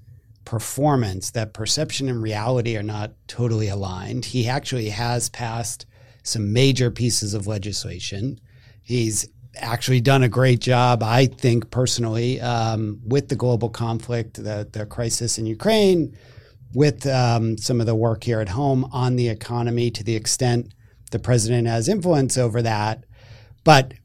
performance 0.48 1.32
that 1.32 1.54
perception 1.54 2.08
and 2.08 2.24
reality 2.24 2.78
are 2.78 2.82
not 2.82 3.12
totally 3.28 3.68
aligned. 3.68 4.24
He 4.24 4.48
actually 4.48 4.92
has 4.92 5.28
passed 5.28 5.86
some 6.24 6.54
major 6.54 6.90
pieces 6.90 7.34
of 7.34 7.48
legislation. 7.48 8.40
He's 8.82 9.28
actually 9.58 10.00
done 10.00 10.24
a 10.24 10.30
great 10.30 10.62
job, 10.62 11.04
I 11.04 11.26
think 11.26 11.70
personally, 11.70 12.40
um, 12.40 13.02
with 13.06 13.28
the 13.28 13.36
global 13.36 13.70
conflict, 13.70 14.42
the 14.42 14.66
the 14.72 14.86
crisis 14.86 15.38
in 15.38 15.48
Ukraine, 15.48 16.18
with 16.74 17.06
um, 17.06 17.58
some 17.58 17.82
of 17.82 17.86
the 17.86 17.96
work 17.96 18.24
here 18.24 18.40
at 18.40 18.48
home 18.48 18.86
on 18.94 19.18
the 19.18 19.28
economy 19.28 19.92
to 19.92 20.02
the 20.02 20.16
extent 20.16 20.74
the 21.12 21.20
president 21.20 21.68
has 21.68 21.90
influence 21.90 22.38
over 22.38 22.62
that. 22.62 23.04
But 23.66 23.96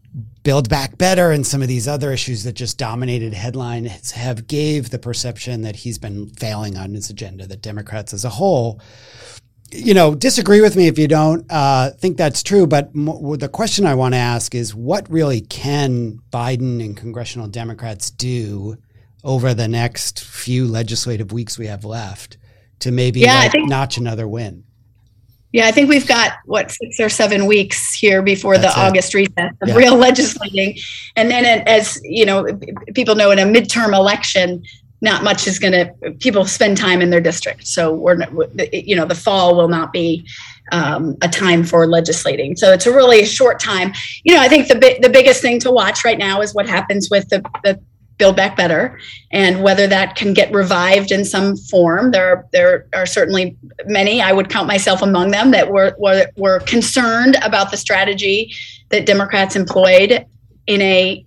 Build 0.43 0.69
Back 0.69 0.99
Better 0.99 1.31
and 1.31 1.47
some 1.47 1.63
of 1.63 1.69
these 1.69 1.89
other 1.89 2.13
issues 2.13 2.45
that 2.45 2.53
just 2.55 2.77
dominated 2.79 3.33
headlines 3.33 4.11
have 4.11 4.47
gave 4.47 4.91
the 4.91 4.99
perception 4.99 5.63
that 5.63 5.77
he's 5.77 5.99
been 5.99 6.29
failing 6.31 6.77
on 6.77 6.95
his 6.95 7.09
agenda, 7.11 7.47
that 7.47 7.63
Democrats 7.63 8.13
as 8.13 8.25
a 8.25 8.29
whole, 8.29 8.81
you 9.71 9.95
know, 9.95 10.15
disagree 10.15 10.61
with 10.61 10.77
me 10.77 10.87
if 10.89 10.99
you 10.99 11.09
don't 11.09 11.47
uh, 11.51 11.91
think 11.93 12.17
that's 12.19 12.43
true. 12.43 12.67
But 12.67 12.91
m- 12.95 13.39
the 13.39 13.49
question 13.51 13.87
I 13.87 13.95
want 13.95 14.15
to 14.15 14.19
ask 14.19 14.55
is 14.55 14.75
what 14.75 15.09
really 15.11 15.41
can 15.41 16.19
Biden 16.31 16.85
and 16.85 16.97
congressional 16.97 17.49
Democrats 17.49 18.11
do 18.11 18.77
over 19.25 19.55
the 19.55 19.69
next 19.69 20.21
few 20.21 20.67
legislative 20.67 21.33
weeks 21.33 21.57
we 21.57 21.69
have 21.69 21.85
left 21.85 22.37
to 22.81 22.91
maybe 22.91 23.21
Yeah, 23.21 23.39
like, 23.39 23.53
think- 23.53 23.69
notch 23.69 23.97
another 23.97 24.27
win? 24.29 24.65
Yeah, 25.53 25.67
I 25.67 25.71
think 25.71 25.89
we've 25.89 26.07
got 26.07 26.33
what 26.47 26.71
six 26.71 26.99
or 26.99 27.09
seven 27.09 27.47
weeks 27.47 27.93
here 27.95 28.23
before 28.23 28.57
That's 28.59 28.75
the 28.75 28.81
it. 28.81 28.85
August 28.87 29.15
recess 29.15 29.53
of 29.61 29.69
Yeah. 29.69 29.75
real 29.77 29.97
legislating, 30.09 30.77
and 31.17 31.31
then 31.31 31.45
as 31.69 32.01
you 32.05 32.25
know, 32.25 32.47
people 32.95 33.15
know 33.15 33.31
in 33.31 33.39
a 33.39 33.45
midterm 33.45 33.95
election, 33.95 34.63
not 35.03 35.23
much 35.25 35.47
is 35.47 35.59
going 35.59 35.73
to. 35.73 36.13
People 36.21 36.45
spend 36.47 36.77
time 36.79 37.03
in 37.03 37.11
their 37.11 37.21
district, 37.21 37.67
so 37.67 37.93
we're 37.93 38.17
you 38.73 38.97
know 38.97 39.05
the 39.05 39.15
fall 39.15 39.55
will 39.57 39.69
not 39.69 39.93
be 39.93 40.27
um, 40.71 41.17
a 41.23 41.29
time 41.29 41.65
for 41.65 41.87
legislating. 41.87 42.57
So 42.57 42.73
it's 42.73 42.87
a 42.87 42.93
really 42.95 43.25
short 43.27 43.61
time. 43.61 43.93
You 44.25 44.35
know, 44.35 44.41
I 44.41 44.49
think 44.49 44.69
the 44.69 44.77
bi- 44.77 44.99
the 45.03 45.11
biggest 45.11 45.43
thing 45.43 45.59
to 45.61 45.71
watch 45.71 46.05
right 46.05 46.19
now 46.19 46.41
is 46.41 46.55
what 46.55 46.69
happens 46.69 47.11
with 47.11 47.29
the 47.29 47.43
the 47.63 47.79
Build 48.19 48.37
Back 48.37 48.57
Better 48.57 48.99
and 49.31 49.63
whether 49.63 49.87
that 49.87 50.17
can 50.17 50.33
get 50.33 50.53
revived 50.53 51.11
in 51.11 51.25
some 51.25 51.57
form. 51.57 52.11
There 52.11 52.29
are 52.29 52.47
there 52.53 52.87
are 52.95 53.07
certainly 53.07 53.57
many. 53.87 54.21
I 54.21 54.33
would 54.33 54.49
count 54.49 54.69
myself 54.69 55.03
among 55.03 55.31
them 55.31 55.51
that 55.51 55.71
were 55.71 55.95
were, 55.99 56.27
were 56.37 56.61
concerned 56.61 57.37
about 57.43 57.71
the 57.71 57.77
strategy 57.77 58.55
that 58.91 59.07
Democrats 59.07 59.57
employed 59.57 60.25
in 60.67 60.83
a 60.83 61.25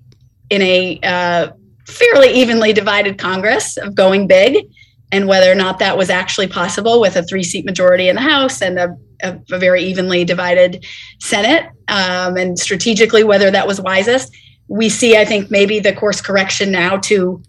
in 0.50 0.62
a 0.62 1.00
uh, 1.04 1.52
fairly 1.86 2.30
evenly 2.30 2.74
divided 2.74 3.18
Congress 3.18 3.78
of 3.78 3.96
going 3.96 4.28
big, 4.28 4.66
and 5.12 5.28
whether 5.28 5.52
or 5.52 5.56
not 5.56 5.80
that 5.80 5.98
was 5.98 6.10
actually 6.10 6.48
possible 6.48 7.00
with 7.00 7.16
a 7.16 7.24
three 7.24 7.44
seat 7.44 7.66
majority 7.66 8.10
in 8.10 8.16
the 8.16 8.22
House 8.22 8.62
and 8.62 8.80
a, 8.80 8.96
a, 9.22 9.40
very 9.50 9.84
evenly 9.84 10.24
divided 10.24 10.86
Senate, 11.20 11.66
um, 11.88 12.38
and 12.38 12.58
strategically 12.58 13.24
whether 13.24 13.52
that 13.52 13.68
was 13.68 13.82
wisest. 13.82 14.36
We 14.68 14.90
see, 14.90 15.18
I 15.18 15.26
think, 15.26 15.52
maybe 15.52 15.80
the 15.80 15.94
course 15.94 16.22
correction 16.22 16.72
now 16.72 16.98
to 16.98 17.42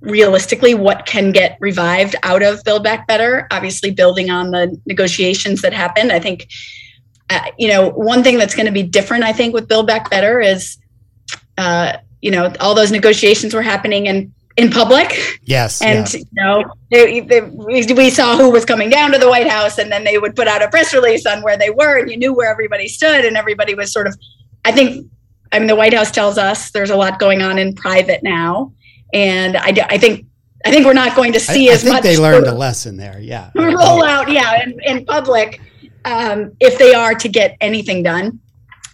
realistically 0.00 0.74
what 0.74 1.04
can 1.04 1.30
get 1.30 1.58
revived 1.60 2.16
out 2.22 2.42
of 2.42 2.64
Build 2.64 2.82
Back 2.82 3.06
Better. 3.06 3.46
Obviously, 3.50 3.90
building 3.90 4.30
on 4.30 4.50
the 4.50 4.80
negotiations 4.86 5.62
that 5.62 5.72
happened. 5.72 6.10
I 6.10 6.18
think, 6.18 6.48
uh, 7.28 7.50
you 7.58 7.68
know, 7.68 7.90
one 7.90 8.22
thing 8.22 8.38
that's 8.38 8.54
going 8.54 8.66
to 8.66 8.72
be 8.72 8.82
different, 8.82 9.24
I 9.24 9.32
think, 9.32 9.52
with 9.52 9.68
Build 9.68 9.86
Back 9.86 10.10
Better 10.10 10.40
is, 10.40 10.78
uh, 11.58 11.98
you 12.22 12.30
know, 12.30 12.52
all 12.60 12.74
those 12.74 12.90
negotiations 12.90 13.54
were 13.54 13.62
happening 13.62 14.06
in 14.06 14.32
in 14.56 14.70
public, 14.70 15.40
Yes. 15.44 15.80
and 15.80 16.12
yeah. 16.12 16.20
you 16.20 16.26
know, 16.34 16.74
they, 16.90 17.20
they, 17.20 17.40
we, 17.40 17.86
we 17.94 18.10
saw 18.10 18.36
who 18.36 18.50
was 18.50 18.64
coming 18.64 18.90
down 18.90 19.12
to 19.12 19.18
the 19.18 19.28
White 19.28 19.48
House, 19.48 19.78
and 19.78 19.90
then 19.90 20.04
they 20.04 20.18
would 20.18 20.34
put 20.34 20.48
out 20.48 20.60
a 20.60 20.68
press 20.68 20.92
release 20.92 21.24
on 21.24 21.42
where 21.42 21.56
they 21.56 21.70
were, 21.70 21.98
and 21.98 22.10
you 22.10 22.16
knew 22.16 22.34
where 22.34 22.50
everybody 22.50 22.88
stood, 22.88 23.24
and 23.24 23.36
everybody 23.36 23.74
was 23.74 23.92
sort 23.92 24.06
of, 24.06 24.18
I 24.64 24.72
think. 24.72 25.06
I 25.52 25.58
mean, 25.58 25.68
the 25.68 25.76
White 25.76 25.94
House 25.94 26.10
tells 26.10 26.38
us 26.38 26.70
there's 26.70 26.90
a 26.90 26.96
lot 26.96 27.18
going 27.18 27.42
on 27.42 27.58
in 27.58 27.74
private 27.74 28.22
now, 28.22 28.72
and 29.12 29.56
I, 29.56 29.74
I 29.88 29.98
think 29.98 30.26
I 30.64 30.70
think 30.70 30.86
we're 30.86 30.92
not 30.92 31.16
going 31.16 31.32
to 31.32 31.40
see 31.40 31.70
I 31.70 31.74
as 31.74 31.82
think 31.82 31.94
much 31.94 32.02
they 32.02 32.16
learned 32.16 32.46
a 32.46 32.54
lesson 32.54 32.96
there. 32.96 33.18
Yeah. 33.18 33.50
rollout, 33.54 34.32
yeah, 34.32 34.62
in, 34.62 34.78
in 34.84 35.04
public, 35.06 35.60
um, 36.04 36.52
if 36.60 36.78
they 36.78 36.94
are 36.94 37.14
to 37.14 37.28
get 37.28 37.56
anything 37.60 38.02
done. 38.02 38.38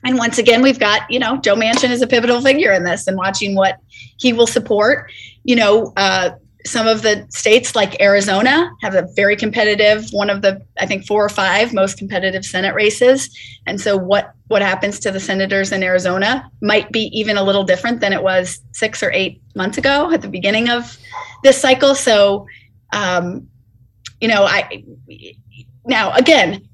And 0.05 0.17
once 0.17 0.39
again, 0.39 0.63
we've 0.63 0.79
got 0.79 1.11
you 1.11 1.19
know 1.19 1.39
Joe 1.39 1.57
Manchin 1.57 1.91
is 1.91 2.01
a 2.01 2.07
pivotal 2.07 2.41
figure 2.41 2.73
in 2.73 2.85
this, 2.85 3.07
and 3.07 3.17
watching 3.17 3.55
what 3.55 3.79
he 4.19 4.33
will 4.33 4.47
support. 4.47 5.11
You 5.45 5.57
know, 5.57 5.93
uh, 5.97 6.31
some 6.67 6.89
of 6.89 7.03
the 7.03 7.27
states 7.31 7.77
like 7.77 8.01
Arizona 8.01 8.71
have 8.83 8.95
a 8.95 9.07
very 9.15 9.37
competitive, 9.37 10.07
one 10.11 10.29
of 10.29 10.43
the 10.43 10.61
I 10.79 10.87
think 10.87 11.07
four 11.07 11.25
or 11.25 11.29
five 11.29 11.73
most 11.73 11.97
competitive 11.97 12.45
Senate 12.45 12.75
races, 12.75 13.31
and 13.67 13.81
so 13.81 13.97
what 13.97 14.33
what 14.49 14.63
happens 14.63 14.99
to 15.01 15.11
the 15.11 15.21
senators 15.21 15.73
in 15.73 15.83
Arizona 15.83 16.51
might 16.61 16.91
be 16.93 17.11
even 17.13 17.37
a 17.37 17.43
little 17.43 17.65
different 17.65 18.01
than 18.01 18.13
it 18.13 18.23
was 18.23 18.61
six 18.73 19.03
or 19.03 19.11
eight 19.13 19.41
months 19.55 19.79
ago 19.79 20.11
at 20.13 20.23
the 20.23 20.29
beginning 20.29 20.69
of 20.69 20.99
this 21.43 21.61
cycle. 21.61 21.95
So, 21.95 22.47
um, 22.93 23.49
you 24.21 24.29
know, 24.29 24.45
I 24.45 24.85
now 25.85 26.13
again, 26.13 26.69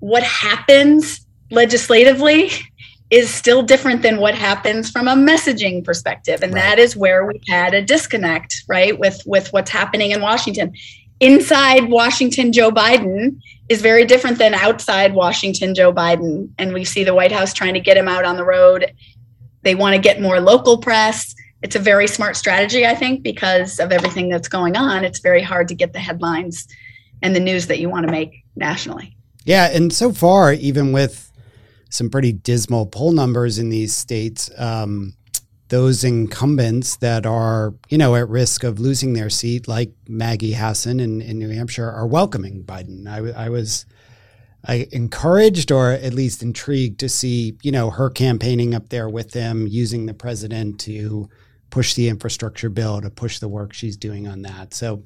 what 0.00 0.22
happens 0.22 1.26
legislatively 1.50 2.50
is 3.10 3.32
still 3.32 3.62
different 3.62 4.02
than 4.02 4.18
what 4.18 4.34
happens 4.34 4.90
from 4.90 5.08
a 5.08 5.14
messaging 5.14 5.82
perspective. 5.82 6.42
And 6.42 6.52
Right. 6.52 6.62
that 6.62 6.78
is 6.78 6.96
where 6.96 7.24
we've 7.24 7.46
had 7.48 7.72
a 7.72 7.82
disconnect 7.82 8.64
right 8.68 8.98
with 8.98 9.22
with 9.24 9.52
what's 9.52 9.70
happening 9.70 10.10
in 10.10 10.20
washington. 10.20 10.72
Inside 11.20 11.88
washington 11.88 12.52
joe 12.52 12.70
biden 12.70 13.40
is 13.68 13.80
very 13.80 14.04
different 14.04 14.38
than 14.38 14.54
outside 14.54 15.14
washington 15.14 15.74
joe 15.74 15.92
biden. 15.92 16.50
And 16.58 16.74
we 16.74 16.84
see 16.84 17.02
the 17.02 17.14
white 17.14 17.32
house 17.32 17.52
trying 17.54 17.74
to 17.74 17.80
get 17.80 17.96
him 17.96 18.08
out 18.08 18.24
on 18.24 18.36
the 18.36 18.44
road. 18.44 18.92
They 19.62 19.74
want 19.74 19.96
to 19.96 20.00
get 20.00 20.20
more 20.20 20.40
local 20.40 20.78
press. 20.78 21.34
It's 21.62 21.74
a 21.74 21.80
very 21.80 22.06
smart 22.06 22.36
strategy 22.36 22.86
i 22.86 22.94
think 22.94 23.22
because 23.22 23.80
of 23.80 23.90
everything 23.90 24.28
that's 24.28 24.48
going 24.48 24.76
on. 24.76 25.04
It's 25.04 25.20
very 25.20 25.42
hard 25.42 25.66
to 25.68 25.74
get 25.74 25.92
the 25.94 25.98
headlines 25.98 26.68
and 27.22 27.34
the 27.34 27.40
news 27.40 27.66
that 27.66 27.78
you 27.78 27.88
want 27.88 28.06
to 28.06 28.12
make 28.12 28.44
nationally. 28.54 29.16
Yeah, 29.44 29.70
and 29.72 29.92
so 29.92 30.12
far, 30.12 30.52
even 30.52 30.92
with 30.92 31.27
some 31.88 32.10
pretty 32.10 32.32
dismal 32.32 32.86
poll 32.86 33.12
numbers 33.12 33.58
in 33.58 33.68
these 33.68 33.94
states, 33.94 34.50
um, 34.58 35.14
those 35.68 36.02
incumbents 36.02 36.96
that 36.96 37.26
are, 37.26 37.74
you 37.88 37.98
know, 37.98 38.16
at 38.16 38.28
risk 38.28 38.64
of 38.64 38.80
losing 38.80 39.12
their 39.12 39.30
seat, 39.30 39.68
like 39.68 39.92
Maggie 40.08 40.54
Hassan 40.54 41.00
in, 41.00 41.20
in 41.20 41.38
New 41.38 41.50
Hampshire, 41.50 41.90
are 41.90 42.06
welcoming 42.06 42.64
Biden. 42.64 43.06
I, 43.06 43.48
was 43.50 43.84
I 44.66 44.88
encouraged 44.92 45.70
or 45.70 45.90
at 45.90 46.14
least 46.14 46.42
intrigued 46.42 47.00
to 47.00 47.08
see, 47.08 47.58
you 47.62 47.70
know, 47.70 47.90
her 47.90 48.10
campaigning 48.10 48.74
up 48.74 48.88
there 48.88 49.08
with 49.08 49.32
them, 49.32 49.66
using 49.66 50.06
the 50.06 50.14
president 50.14 50.80
to 50.80 51.28
push 51.70 51.94
the 51.94 52.08
infrastructure 52.08 52.70
bill, 52.70 53.00
to 53.00 53.10
push 53.10 53.38
the 53.38 53.48
work 53.48 53.74
she's 53.74 53.96
doing 53.96 54.26
on 54.26 54.42
that. 54.42 54.72
So 54.72 55.04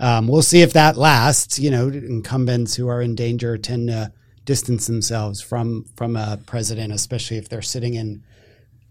um, 0.00 0.28
we'll 0.28 0.42
see 0.42 0.62
if 0.62 0.72
that 0.74 0.96
lasts. 0.96 1.58
You 1.58 1.70
know, 1.70 1.88
incumbents 1.88 2.76
who 2.76 2.88
are 2.88 3.02
in 3.02 3.14
danger 3.14 3.58
tend 3.58 3.88
to 3.88 4.12
distance 4.44 4.86
themselves 4.86 5.40
from 5.40 5.86
from 5.96 6.16
a 6.16 6.38
president, 6.46 6.92
especially 6.92 7.38
if 7.38 7.48
they're 7.48 7.62
sitting 7.62 7.94
in 7.94 8.22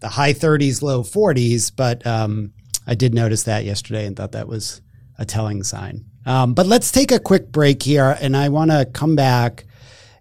the 0.00 0.08
high 0.08 0.32
30s, 0.32 0.82
low 0.82 1.02
40s. 1.02 1.72
But 1.74 2.06
um, 2.06 2.52
I 2.86 2.94
did 2.94 3.14
notice 3.14 3.44
that 3.44 3.64
yesterday 3.64 4.06
and 4.06 4.16
thought 4.16 4.32
that 4.32 4.48
was 4.48 4.80
a 5.18 5.24
telling 5.24 5.62
sign. 5.62 6.04
Um, 6.26 6.54
but 6.54 6.66
let's 6.66 6.90
take 6.90 7.12
a 7.12 7.18
quick 7.18 7.52
break 7.52 7.82
here, 7.82 8.16
and 8.20 8.36
I 8.36 8.48
want 8.48 8.70
to 8.70 8.86
come 8.92 9.14
back 9.14 9.64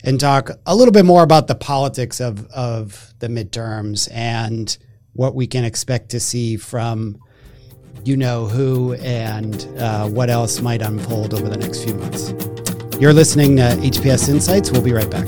and 0.04 0.20
talk 0.20 0.50
a 0.66 0.76
little 0.76 0.92
bit 0.92 1.06
more 1.06 1.24
about 1.24 1.48
the 1.48 1.56
politics 1.56 2.20
of 2.20 2.46
of 2.48 3.14
the 3.20 3.28
midterms 3.28 4.10
and 4.12 4.78
what 5.14 5.36
we 5.36 5.48
can 5.48 5.64
expect 5.64 6.10
to 6.10 6.20
see 6.20 6.58
from 6.58 7.18
you 8.04 8.18
know 8.18 8.46
who 8.46 8.94
and 8.96 9.68
uh, 9.78 10.08
what 10.08 10.30
else 10.30 10.60
might 10.60 10.82
unfold 10.82 11.34
over 11.34 11.48
the 11.48 11.58
next 11.58 11.84
few 11.84 11.94
months. 11.96 12.53
You're 13.00 13.12
listening 13.12 13.58
to 13.58 13.64
HPS 13.64 14.30
Insights. 14.30 14.72
We'll 14.72 14.84
be 14.84 14.94
right 14.94 15.10
back. 15.10 15.28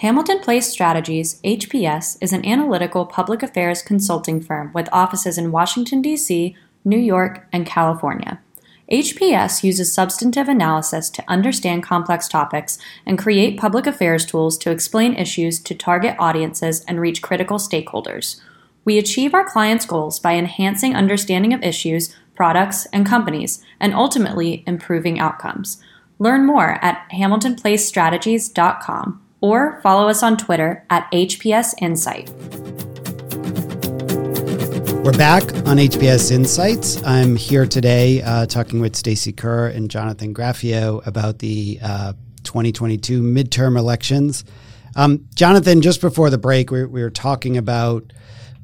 Hamilton 0.00 0.40
Place 0.40 0.66
Strategies, 0.66 1.38
HPS, 1.42 2.16
is 2.22 2.32
an 2.32 2.44
analytical 2.46 3.04
public 3.04 3.42
affairs 3.42 3.82
consulting 3.82 4.40
firm 4.40 4.72
with 4.72 4.88
offices 4.90 5.36
in 5.36 5.52
Washington, 5.52 6.00
D.C., 6.00 6.56
New 6.82 6.98
York, 6.98 7.46
and 7.52 7.66
California. 7.66 8.40
HPS 8.90 9.62
uses 9.62 9.92
substantive 9.92 10.48
analysis 10.48 11.10
to 11.10 11.24
understand 11.30 11.82
complex 11.82 12.26
topics 12.26 12.78
and 13.04 13.18
create 13.18 13.60
public 13.60 13.86
affairs 13.86 14.24
tools 14.24 14.56
to 14.58 14.70
explain 14.70 15.14
issues 15.14 15.60
to 15.60 15.74
target 15.74 16.16
audiences 16.18 16.84
and 16.88 17.00
reach 17.00 17.22
critical 17.22 17.58
stakeholders. 17.58 18.40
We 18.86 18.98
achieve 18.98 19.34
our 19.34 19.48
clients' 19.48 19.86
goals 19.86 20.18
by 20.18 20.34
enhancing 20.34 20.96
understanding 20.96 21.52
of 21.52 21.62
issues, 21.62 22.16
products, 22.34 22.86
and 22.86 23.06
companies, 23.06 23.62
and 23.78 23.94
ultimately 23.94 24.64
improving 24.66 25.20
outcomes. 25.20 25.80
Learn 26.22 26.46
more 26.46 26.78
at 26.84 27.06
hamiltonplacestrategies.com 27.12 29.22
or 29.40 29.80
follow 29.80 30.08
us 30.08 30.22
on 30.22 30.36
Twitter 30.36 30.86
at 30.88 31.10
HPS 31.10 31.74
Insight. 31.82 32.30
We're 35.02 35.18
back 35.18 35.42
on 35.66 35.78
HPS 35.78 36.30
Insights. 36.30 37.02
I'm 37.02 37.34
here 37.34 37.66
today 37.66 38.22
uh, 38.22 38.46
talking 38.46 38.78
with 38.78 38.94
Stacey 38.94 39.32
Kerr 39.32 39.66
and 39.66 39.90
Jonathan 39.90 40.32
Graffeo 40.32 41.04
about 41.04 41.40
the 41.40 41.80
uh, 41.82 42.12
2022 42.44 43.20
midterm 43.20 43.76
elections. 43.76 44.44
Um, 44.94 45.26
Jonathan, 45.34 45.82
just 45.82 46.00
before 46.00 46.30
the 46.30 46.38
break, 46.38 46.70
we, 46.70 46.84
we 46.84 47.02
were 47.02 47.10
talking 47.10 47.56
about 47.56 48.12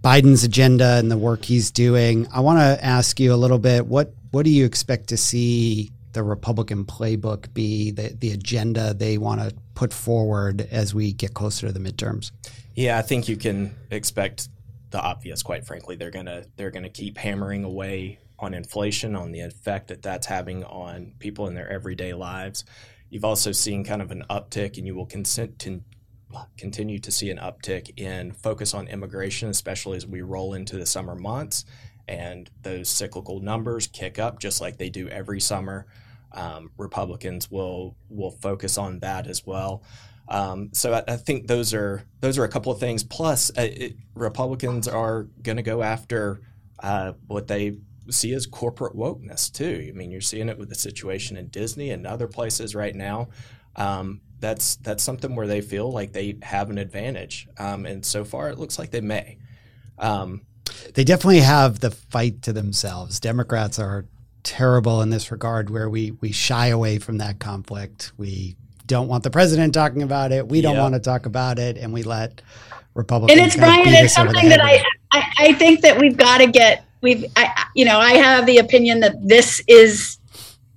Biden's 0.00 0.44
agenda 0.44 0.98
and 0.98 1.10
the 1.10 1.18
work 1.18 1.44
he's 1.44 1.72
doing. 1.72 2.28
I 2.32 2.38
want 2.38 2.60
to 2.60 2.78
ask 2.84 3.18
you 3.18 3.34
a 3.34 3.34
little 3.34 3.58
bit 3.58 3.84
what 3.84 4.14
what 4.30 4.44
do 4.44 4.50
you 4.50 4.64
expect 4.64 5.08
to 5.08 5.16
see 5.16 5.90
the 6.18 6.24
Republican 6.24 6.84
playbook 6.84 7.54
be, 7.54 7.92
the, 7.92 8.08
the 8.18 8.32
agenda 8.32 8.92
they 8.92 9.18
want 9.18 9.40
to 9.40 9.54
put 9.74 9.92
forward 9.92 10.66
as 10.72 10.92
we 10.92 11.12
get 11.12 11.32
closer 11.32 11.68
to 11.68 11.72
the 11.72 11.78
midterms? 11.78 12.32
Yeah, 12.74 12.98
I 12.98 13.02
think 13.02 13.28
you 13.28 13.36
can 13.36 13.76
expect 13.92 14.48
the 14.90 15.00
obvious. 15.00 15.44
Quite 15.44 15.64
frankly, 15.64 15.94
they're 15.94 16.10
gonna 16.10 16.44
they're 16.56 16.72
gonna 16.72 16.88
keep 16.88 17.18
hammering 17.18 17.62
away 17.62 18.18
on 18.40 18.52
inflation, 18.52 19.14
on 19.14 19.30
the 19.30 19.38
effect 19.42 19.86
that 19.88 20.02
that's 20.02 20.26
having 20.26 20.64
on 20.64 21.12
people 21.20 21.46
in 21.46 21.54
their 21.54 21.70
everyday 21.70 22.14
lives. 22.14 22.64
You've 23.10 23.24
also 23.24 23.52
seen 23.52 23.84
kind 23.84 24.02
of 24.02 24.10
an 24.10 24.24
uptick, 24.28 24.76
and 24.76 24.88
you 24.88 24.96
will 24.96 25.06
consent 25.06 25.60
to 25.60 25.82
continue 26.56 26.98
to 26.98 27.12
see 27.12 27.30
an 27.30 27.38
uptick 27.38 27.96
in 27.96 28.32
focus 28.32 28.74
on 28.74 28.88
immigration, 28.88 29.50
especially 29.50 29.96
as 29.96 30.04
we 30.04 30.20
roll 30.20 30.52
into 30.54 30.76
the 30.76 30.84
summer 30.84 31.14
months 31.14 31.64
and 32.08 32.50
those 32.62 32.88
cyclical 32.88 33.40
numbers 33.40 33.86
kick 33.86 34.18
up 34.18 34.40
just 34.40 34.60
like 34.60 34.78
they 34.78 34.88
do 34.88 35.08
every 35.08 35.40
summer. 35.40 35.86
Um, 36.32 36.70
Republicans 36.76 37.50
will 37.50 37.96
will 38.08 38.30
focus 38.30 38.78
on 38.78 38.98
that 39.00 39.26
as 39.26 39.46
well. 39.46 39.82
Um, 40.28 40.70
so 40.72 40.92
I, 40.92 41.04
I, 41.08 41.16
think 41.16 41.46
those 41.46 41.72
are 41.72 42.04
those 42.20 42.36
are 42.36 42.44
a 42.44 42.48
couple 42.48 42.70
of 42.70 42.78
things. 42.78 43.02
Plus, 43.02 43.50
uh, 43.56 43.62
it, 43.62 43.96
Republicans 44.14 44.86
are 44.86 45.24
going 45.42 45.56
to 45.56 45.62
go 45.62 45.82
after 45.82 46.42
uh, 46.80 47.12
what 47.26 47.46
they 47.48 47.78
see 48.10 48.34
as 48.34 48.46
corporate 48.46 48.94
wokeness 48.94 49.50
too. 49.50 49.86
I 49.88 49.92
mean, 49.92 50.10
you're 50.10 50.20
seeing 50.20 50.48
it 50.48 50.58
with 50.58 50.68
the 50.68 50.74
situation 50.74 51.36
in 51.36 51.48
Disney 51.48 51.90
and 51.90 52.06
other 52.06 52.26
places 52.26 52.74
right 52.74 52.94
now. 52.94 53.28
Um, 53.76 54.20
that's 54.40 54.76
that's 54.76 55.02
something 55.02 55.34
where 55.34 55.46
they 55.46 55.60
feel 55.62 55.90
like 55.90 56.12
they 56.12 56.36
have 56.42 56.70
an 56.70 56.78
advantage, 56.78 57.48
um, 57.58 57.86
and 57.86 58.04
so 58.04 58.24
far 58.24 58.50
it 58.50 58.58
looks 58.58 58.78
like 58.78 58.90
they 58.90 59.00
may. 59.00 59.38
Um, 59.98 60.42
they 60.94 61.04
definitely 61.04 61.40
have 61.40 61.80
the 61.80 61.90
fight 61.90 62.42
to 62.42 62.52
themselves. 62.52 63.18
Democrats 63.18 63.78
are 63.78 64.06
terrible 64.42 65.02
in 65.02 65.10
this 65.10 65.30
regard, 65.30 65.70
where 65.70 65.88
we 65.88 66.12
we 66.20 66.32
shy 66.32 66.68
away 66.68 66.98
from 66.98 67.18
that 67.18 67.38
conflict. 67.38 68.12
We 68.16 68.56
don't 68.86 69.08
want 69.08 69.22
the 69.22 69.30
president 69.30 69.74
talking 69.74 70.02
about 70.02 70.32
it. 70.32 70.48
We 70.48 70.60
don't 70.60 70.74
yep. 70.74 70.82
want 70.82 70.94
to 70.94 71.00
talk 71.00 71.26
about 71.26 71.58
it, 71.58 71.76
and 71.76 71.92
we 71.92 72.02
let 72.02 72.42
Republicans. 72.94 73.38
And 73.38 73.46
it's 73.46 73.56
Brian. 73.56 73.82
It's 73.86 74.14
something 74.14 74.48
that 74.48 74.60
I, 74.60 74.82
I 75.12 75.32
I 75.38 75.52
think 75.54 75.82
that 75.82 75.98
we've 75.98 76.16
got 76.16 76.38
to 76.38 76.46
get. 76.46 76.84
We've 77.00 77.24
I, 77.36 77.64
you 77.74 77.84
know 77.84 77.98
I 77.98 78.14
have 78.14 78.46
the 78.46 78.58
opinion 78.58 79.00
that 79.00 79.14
this 79.26 79.62
is 79.68 80.18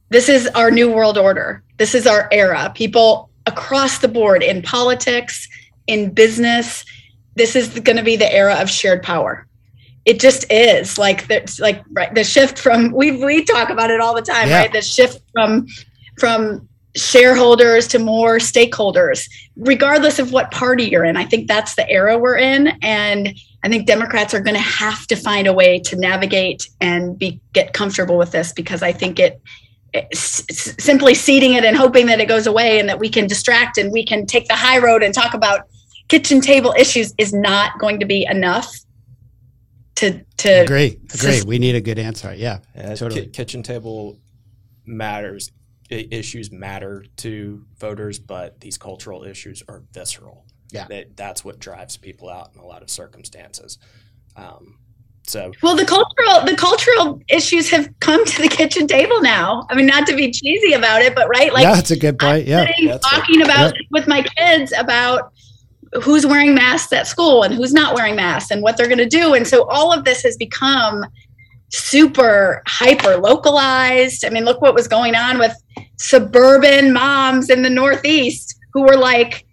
this 0.10 0.30
is 0.30 0.48
our 0.50 0.70
new 0.70 0.92
world 0.92 1.18
order. 1.18 1.64
This 1.78 1.96
is 1.96 2.06
our 2.06 2.28
era. 2.32 2.72
People 2.76 3.30
across 3.48 4.00
the 4.00 4.08
board 4.08 4.44
in 4.44 4.62
politics, 4.62 5.48
in 5.88 6.14
business, 6.14 6.86
this 7.36 7.56
is 7.56 7.80
going 7.80 7.98
to 7.98 8.04
be 8.04 8.16
the 8.16 8.32
era 8.32 8.56
of 8.62 8.70
shared 8.70 9.02
power 9.02 9.48
it 10.06 10.20
just 10.20 10.52
is 10.52 10.98
like 10.98 11.28
there's 11.28 11.60
like 11.60 11.84
right 11.92 12.14
the 12.16 12.24
shift 12.24 12.58
from 12.58 12.92
we 12.92 13.24
we 13.24 13.44
talk 13.44 13.70
about 13.70 13.92
it 13.92 14.00
all 14.00 14.16
the 14.16 14.22
time 14.22 14.48
yeah. 14.48 14.62
right? 14.62 14.74
The 14.74 14.82
shift 14.82 15.22
from 15.34 15.68
from 16.20 16.68
shareholders 16.96 17.88
to 17.88 18.00
more 18.00 18.38
stakeholders 18.38 19.30
regardless 19.56 20.20
of 20.20 20.34
what 20.34 20.52
party 20.52 20.86
you're 20.86 21.06
in. 21.06 21.16
I 21.16 21.24
think 21.24 21.48
that's 21.48 21.76
the 21.76 21.90
era 21.90 22.18
we're 22.18 22.38
in 22.38 22.68
and 22.82 23.34
i 23.64 23.70
think 23.70 23.86
democrats 23.86 24.34
are 24.34 24.42
going 24.42 24.56
to 24.56 24.62
have 24.62 25.08
to 25.08 25.16
find 25.16 25.48
a 25.48 25.54
way 25.54 25.80
to 25.80 25.96
navigate 25.96 26.68
and 26.82 27.18
be 27.18 27.40
get 27.54 27.74
comfortable 27.74 28.18
with 28.18 28.32
this 28.32 28.52
because 28.52 28.84
i 28.84 28.92
think 28.92 29.20
it 29.20 29.42
simply 30.14 31.14
ceding 31.14 31.54
it 31.54 31.66
and 31.66 31.76
hoping 31.76 32.06
that 32.06 32.20
it 32.20 32.28
goes 32.28 32.48
away 32.48 32.80
and 32.80 32.88
that 32.88 33.00
we 33.00 33.10
can 33.10 33.28
distract 33.28 33.78
and 33.78 33.92
we 33.92 34.06
can 34.06 34.26
take 34.26 34.48
the 34.48 34.56
high 34.56 34.78
road 34.78 35.04
and 35.04 35.14
talk 35.14 35.34
about 35.34 35.68
kitchen 36.08 36.40
table 36.40 36.74
issues 36.78 37.14
is 37.18 37.34
not 37.34 37.78
going 37.78 38.00
to 38.00 38.06
be 38.06 38.26
enough 38.30 38.74
to 40.02 40.26
to 40.38 40.50
agree 40.50 41.00
agree 41.14 41.42
we 41.46 41.60
need 41.60 41.76
a 41.76 41.82
good 41.82 42.00
answer. 42.00 42.34
Yeah, 42.34 42.60
yeah 42.76 42.96
totally. 42.96 43.28
kitchen 43.28 43.64
table 43.64 44.20
matters 44.86 45.52
issues 45.90 46.52
matter 46.52 47.06
to 47.18 47.66
voters 47.78 48.18
but 48.18 48.60
these 48.62 48.78
cultural 48.78 49.24
issues 49.24 49.64
are 49.68 49.84
visceral. 49.92 50.46
Yeah. 50.72 50.88
That, 50.88 51.18
that's 51.18 51.44
what 51.44 51.60
drives 51.60 51.98
people 51.98 52.30
out 52.30 52.52
in 52.56 52.62
a 52.62 52.66
lot 52.66 52.82
of 52.82 52.90
circumstances. 52.90 53.78
Um, 54.38 54.78
so 55.28 55.52
well 55.62 55.76
the 55.76 55.86
cultural 55.86 56.46
the 56.46 56.56
cultural 56.56 57.22
issues 57.28 57.70
have 57.70 57.88
come 58.00 58.26
to 58.26 58.42
the 58.42 58.48
kitchen 58.48 58.88
table 58.88 59.22
now. 59.22 59.68
I 59.70 59.76
mean 59.76 59.86
not 59.86 60.08
to 60.08 60.16
be 60.16 60.32
cheesy 60.32 60.74
about 60.74 61.02
it 61.02 61.14
but 61.14 61.28
right 61.28 61.54
like 61.54 61.64
yeah 61.64 61.76
that's 61.76 61.92
a 61.92 62.00
good 62.00 62.18
point. 62.18 62.48
Yeah. 62.48 62.66
Talking 62.98 63.44
about 63.44 63.76
yeah. 63.76 63.82
with 63.92 64.08
my 64.08 64.24
kids 64.24 64.74
about 64.78 65.34
who's 66.04 66.26
wearing 66.26 66.56
masks 66.56 66.94
at 66.94 67.08
school 67.08 67.44
and 67.44 67.54
who's 67.54 67.74
not 67.74 67.96
wearing 67.96 68.16
masks 68.16 68.52
and 68.52 68.62
what 68.62 68.78
they're 68.78 68.88
going 68.88 68.98
to 68.98 69.06
do. 69.06 69.34
And 69.34 69.46
so 69.46 69.68
all 69.70 69.92
of 69.92 70.06
this 70.06 70.24
has 70.24 70.38
become 70.38 71.06
super 71.70 72.62
hyper 72.68 73.18
localized. 73.18 74.26
I 74.26 74.30
mean, 74.30 74.46
look 74.46 74.62
what 74.62 74.74
was 74.74 74.88
going 74.88 75.16
on 75.16 75.38
with 75.38 75.54
suburban 75.98 76.94
moms 76.94 77.50
in 77.50 77.62
the 77.62 77.70
Northeast 77.70 78.58
who 78.74 78.84
were 78.84 78.98
like 78.98 79.46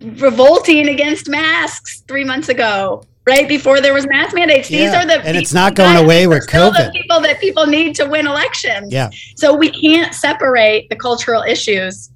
revolting 0.00 0.88
against 0.88 1.28
masks 1.28 2.02
three 2.08 2.24
months 2.24 2.48
ago, 2.48 3.02
right 3.26 3.48
before 3.48 3.80
there 3.80 3.94
was 3.94 4.06
mask 4.06 4.34
mandates. 4.34 4.70
Yeah. 4.70 4.86
These 4.86 4.94
are 4.94 5.06
the 5.06 5.26
and 5.26 5.36
it's 5.36 5.52
not 5.52 5.74
going 5.74 5.96
away 5.96 6.26
with 6.26 6.46
COVID. 6.46 6.92
The 6.92 6.98
people 6.98 7.20
that 7.20 7.40
people 7.40 7.66
need 7.66 7.94
to 7.96 8.06
win 8.06 8.26
elections. 8.26 8.92
Yeah. 8.92 9.10
So 9.36 9.54
we 9.54 9.70
can't 9.70 10.14
separate 10.14 10.88
the 10.88 10.96
cultural 10.96 11.42
issues 11.42 12.10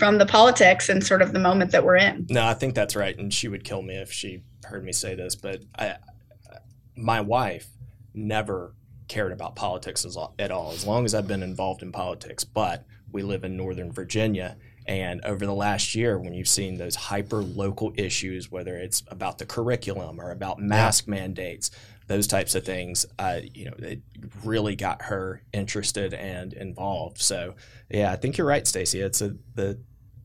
from 0.00 0.18
the 0.18 0.26
politics 0.26 0.88
and 0.88 1.06
sort 1.06 1.22
of 1.22 1.32
the 1.32 1.38
moment 1.38 1.70
that 1.70 1.84
we're 1.84 1.96
in. 1.96 2.26
No, 2.28 2.44
I 2.44 2.54
think 2.54 2.74
that's 2.74 2.96
right, 2.96 3.16
and 3.16 3.32
she 3.32 3.46
would 3.46 3.62
kill 3.62 3.82
me 3.82 3.94
if 3.94 4.10
she 4.10 4.42
heard 4.64 4.82
me 4.84 4.92
say 4.92 5.14
this, 5.14 5.36
but 5.36 5.62
I, 5.78 5.96
my 6.96 7.20
wife 7.20 7.68
never 8.12 8.74
cared 9.06 9.30
about 9.30 9.54
politics 9.54 10.04
at 10.38 10.50
all, 10.50 10.72
as 10.72 10.86
long 10.86 11.04
as 11.04 11.14
I've 11.14 11.28
been 11.28 11.42
involved 11.42 11.82
in 11.82 11.92
politics. 11.92 12.44
But 12.44 12.84
we 13.12 13.22
live 13.22 13.44
in 13.44 13.56
Northern 13.56 13.92
Virginia, 13.92 14.56
and 14.86 15.20
over 15.24 15.44
the 15.44 15.54
last 15.54 15.94
year, 15.94 16.18
when 16.18 16.32
you've 16.32 16.48
seen 16.48 16.78
those 16.78 16.96
hyper 16.96 17.42
local 17.42 17.92
issues, 17.96 18.50
whether 18.50 18.76
it's 18.76 19.02
about 19.08 19.38
the 19.38 19.46
curriculum 19.46 20.20
or 20.20 20.30
about 20.30 20.58
mask 20.58 21.04
yeah. 21.06 21.14
mandates, 21.14 21.70
those 22.06 22.26
types 22.26 22.56
of 22.56 22.64
things, 22.64 23.06
uh, 23.20 23.38
you 23.54 23.66
know, 23.66 23.74
it 23.78 24.00
really 24.42 24.74
got 24.74 25.02
her 25.02 25.42
interested 25.52 26.12
and 26.12 26.52
involved. 26.54 27.20
So, 27.20 27.54
yeah, 27.88 28.10
I 28.10 28.16
think 28.16 28.36
you're 28.36 28.48
right, 28.48 28.66
Stacey. 28.66 29.00
It's 29.00 29.20
a, 29.20 29.36
the 29.54 29.78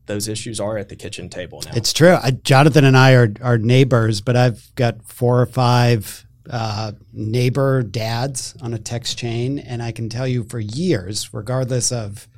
those 0.06 0.28
issues 0.28 0.60
are 0.60 0.78
at 0.78 0.88
the 0.88 0.96
kitchen 0.96 1.28
table 1.28 1.62
now. 1.64 1.72
It's 1.74 1.92
true. 1.92 2.16
I, 2.22 2.30
Jonathan 2.30 2.84
and 2.84 2.96
I 2.96 3.12
are, 3.14 3.32
are 3.42 3.58
neighbors, 3.58 4.20
but 4.20 4.36
I've 4.36 4.74
got 4.74 5.02
four 5.04 5.40
or 5.40 5.46
five 5.46 6.26
uh, 6.48 6.92
neighbor 7.12 7.82
dads 7.82 8.56
on 8.60 8.72
a 8.74 8.78
text 8.78 9.18
chain, 9.18 9.58
and 9.58 9.82
I 9.82 9.92
can 9.92 10.08
tell 10.08 10.26
you 10.26 10.44
for 10.44 10.60
years, 10.60 11.32
regardless 11.32 11.92
of 11.92 12.28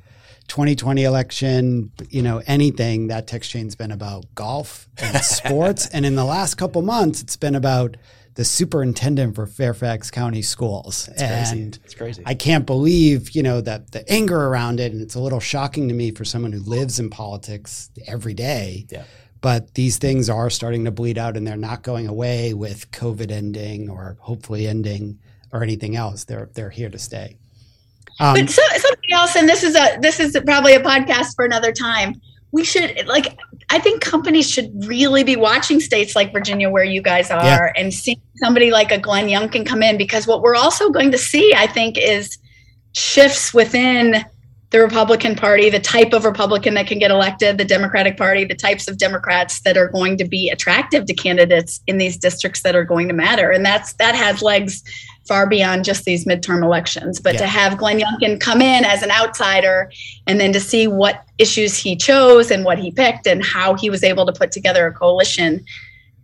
2020 0.47 1.03
election, 1.03 1.91
you 2.09 2.21
know, 2.21 2.41
anything, 2.47 3.07
that 3.07 3.27
text 3.27 3.51
chain's 3.51 3.75
been 3.75 3.91
about 3.91 4.25
golf 4.35 4.89
and 4.97 5.15
sports. 5.23 5.87
and 5.87 6.05
in 6.05 6.15
the 6.15 6.25
last 6.25 6.55
couple 6.55 6.81
months, 6.81 7.21
it's 7.21 7.37
been 7.37 7.55
about 7.55 7.97
the 8.39 8.45
superintendent 8.45 9.35
for 9.35 9.45
Fairfax 9.45 10.09
County 10.09 10.41
Schools. 10.41 11.09
It's 11.09 11.21
and 11.21 11.73
crazy. 11.73 11.79
It's 11.83 11.93
crazy. 11.93 12.23
I 12.25 12.35
can't 12.35 12.65
believe, 12.65 13.31
you 13.31 13.43
know, 13.43 13.59
that 13.59 13.91
the 13.91 14.09
anger 14.09 14.45
around 14.45 14.79
it. 14.79 14.93
And 14.93 15.01
it's 15.01 15.15
a 15.15 15.19
little 15.19 15.41
shocking 15.41 15.89
to 15.89 15.93
me 15.93 16.11
for 16.11 16.23
someone 16.23 16.53
who 16.53 16.61
lives 16.61 17.01
in 17.01 17.09
politics 17.09 17.89
every 18.07 18.33
day. 18.33 18.85
Yeah. 18.89 19.03
But 19.41 19.73
these 19.73 19.97
things 19.97 20.29
are 20.29 20.49
starting 20.49 20.85
to 20.85 20.91
bleed 20.91 21.17
out 21.17 21.35
and 21.35 21.45
they're 21.45 21.57
not 21.57 21.83
going 21.83 22.07
away 22.07 22.53
with 22.53 22.89
COVID 22.91 23.29
ending 23.29 23.89
or 23.89 24.15
hopefully 24.21 24.69
ending 24.69 25.19
or 25.51 25.61
anything 25.61 25.97
else. 25.97 26.23
They're 26.23 26.49
they're 26.53 26.69
here 26.69 26.89
to 26.89 26.97
stay. 26.97 27.35
Um, 28.21 28.35
but 28.35 28.49
so, 28.49 28.61
something 28.77 29.11
else, 29.11 29.35
and 29.35 29.49
this 29.49 29.63
is 29.63 29.75
a 29.75 29.97
this 29.99 30.21
is 30.21 30.39
probably 30.45 30.75
a 30.75 30.81
podcast 30.81 31.35
for 31.35 31.43
another 31.43 31.73
time 31.73 32.21
we 32.51 32.63
should 32.63 33.05
like 33.07 33.37
i 33.69 33.79
think 33.79 34.01
companies 34.01 34.49
should 34.49 34.71
really 34.85 35.23
be 35.23 35.35
watching 35.35 35.79
states 35.79 36.15
like 36.15 36.31
virginia 36.33 36.69
where 36.69 36.83
you 36.83 37.01
guys 37.01 37.31
are 37.31 37.43
yeah. 37.43 37.71
and 37.75 37.93
see 37.93 38.19
somebody 38.35 38.71
like 38.71 38.91
a 38.91 38.97
glenn 38.97 39.27
youngkin 39.27 39.65
come 39.65 39.83
in 39.83 39.97
because 39.97 40.27
what 40.27 40.41
we're 40.41 40.55
also 40.55 40.89
going 40.89 41.11
to 41.11 41.17
see 41.17 41.53
i 41.55 41.67
think 41.67 41.97
is 41.97 42.37
shifts 42.93 43.53
within 43.53 44.23
the 44.71 44.79
republican 44.79 45.35
party 45.35 45.69
the 45.69 45.79
type 45.79 46.13
of 46.13 46.25
republican 46.25 46.73
that 46.73 46.87
can 46.87 46.99
get 46.99 47.11
elected 47.11 47.57
the 47.57 47.65
democratic 47.65 48.17
party 48.17 48.45
the 48.45 48.55
types 48.55 48.87
of 48.87 48.97
democrats 48.97 49.61
that 49.61 49.77
are 49.77 49.87
going 49.87 50.17
to 50.17 50.25
be 50.25 50.49
attractive 50.49 51.05
to 51.05 51.13
candidates 51.13 51.81
in 51.87 51.97
these 51.97 52.17
districts 52.17 52.61
that 52.61 52.75
are 52.75 52.85
going 52.85 53.07
to 53.07 53.13
matter 53.13 53.51
and 53.51 53.65
that's 53.65 53.93
that 53.93 54.15
has 54.15 54.41
legs 54.41 54.83
far 55.29 55.47
beyond 55.47 55.85
just 55.85 56.05
these 56.05 56.25
midterm 56.25 56.63
elections. 56.63 57.19
But 57.21 57.35
yeah. 57.35 57.41
to 57.41 57.47
have 57.47 57.77
Glenn 57.77 57.99
Youngkin 57.99 58.41
come 58.41 58.61
in 58.61 58.83
as 58.83 59.03
an 59.03 59.11
outsider 59.11 59.91
and 60.25 60.39
then 60.41 60.51
to 60.53 60.59
see 60.59 60.87
what 60.87 61.23
issues 61.37 61.77
he 61.77 61.95
chose 61.95 62.49
and 62.49 62.65
what 62.65 62.79
he 62.79 62.91
picked 62.91 63.27
and 63.27 63.45
how 63.45 63.75
he 63.75 63.91
was 63.91 64.03
able 64.03 64.25
to 64.25 64.33
put 64.33 64.51
together 64.51 64.87
a 64.87 64.91
coalition 64.91 65.63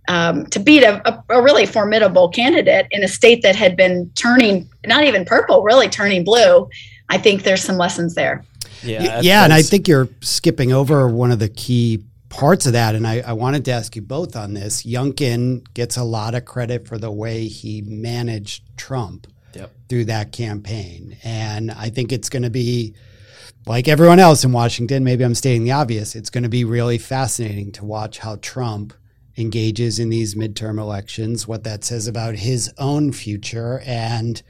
um, 0.08 0.48
to 0.48 0.60
beat 0.60 0.84
a, 0.84 1.02
a, 1.08 1.24
a, 1.30 1.42
really 1.42 1.66
formidable 1.66 2.30
candidate 2.30 2.88
in 2.92 3.04
a 3.04 3.08
state 3.08 3.42
that 3.44 3.56
had 3.56 3.76
been 3.76 4.12
turning, 4.16 4.70
not 4.86 5.04
even 5.04 5.24
purple, 5.26 5.64
really 5.64 5.88
turning 5.88 6.24
blue. 6.24 6.68
I 7.10 7.18
think 7.18 7.44
there's 7.44 7.64
some 7.64 7.78
lessons 7.78 8.16
there. 8.16 8.44
Yeah, 8.84 9.22
yeah, 9.22 9.44
and 9.44 9.54
I 9.54 9.62
think 9.62 9.88
you're 9.88 10.10
skipping 10.22 10.74
over 10.74 11.08
one 11.08 11.32
of 11.32 11.40
the 11.40 11.50
key 11.50 12.04
parts 12.36 12.66
of 12.66 12.74
that, 12.74 12.96
and 12.96 13.08
I, 13.08 13.22
I, 13.22 13.34
wanted 13.34 13.66
to 13.66 13.72
ask 13.72 13.96
you 13.96 14.02
both 14.02 14.36
on 14.36 14.54
this. 14.54 14.84
Youngkin 14.84 15.66
gets 15.74 15.98
a 15.98 16.04
lot 16.04 16.36
of 16.36 16.46
credit 16.46 16.88
for 16.88 16.98
the 16.98 17.12
way 17.12 17.48
he 17.48 17.82
managed 17.82 18.64
Trump 18.78 19.28
yep. 19.54 19.72
through 19.90 20.06
that 20.06 20.32
campaign. 20.32 21.18
And 21.24 21.72
I 21.72 21.90
think 21.90 22.12
it's 22.12 22.30
going 22.30 22.44
to 22.44 22.50
be 22.50 22.96
like 23.66 23.88
everyone 23.88 24.20
else 24.20 24.44
in 24.44 24.52
Washington, 24.52 25.04
maybe 25.04 25.24
I'm 25.24 25.36
stating 25.36 25.64
the 25.64 25.72
obvious, 25.72 26.16
it's 26.16 26.30
going 26.30 26.44
to 26.44 26.50
be 26.50 26.64
really 26.64 26.98
fascinating 26.98 27.72
to 27.74 27.86
watch 27.86 28.20
how 28.20 28.38
Trump 28.42 28.94
engages 29.38 30.00
in 30.00 30.10
these 30.10 30.36
midterm 30.36 30.80
elections, 30.80 31.48
what 31.48 31.64
that 31.64 31.84
says 31.84 32.08
about 32.08 32.36
his 32.36 32.72
own 32.78 33.12
future 33.12 33.82
and 33.86 34.42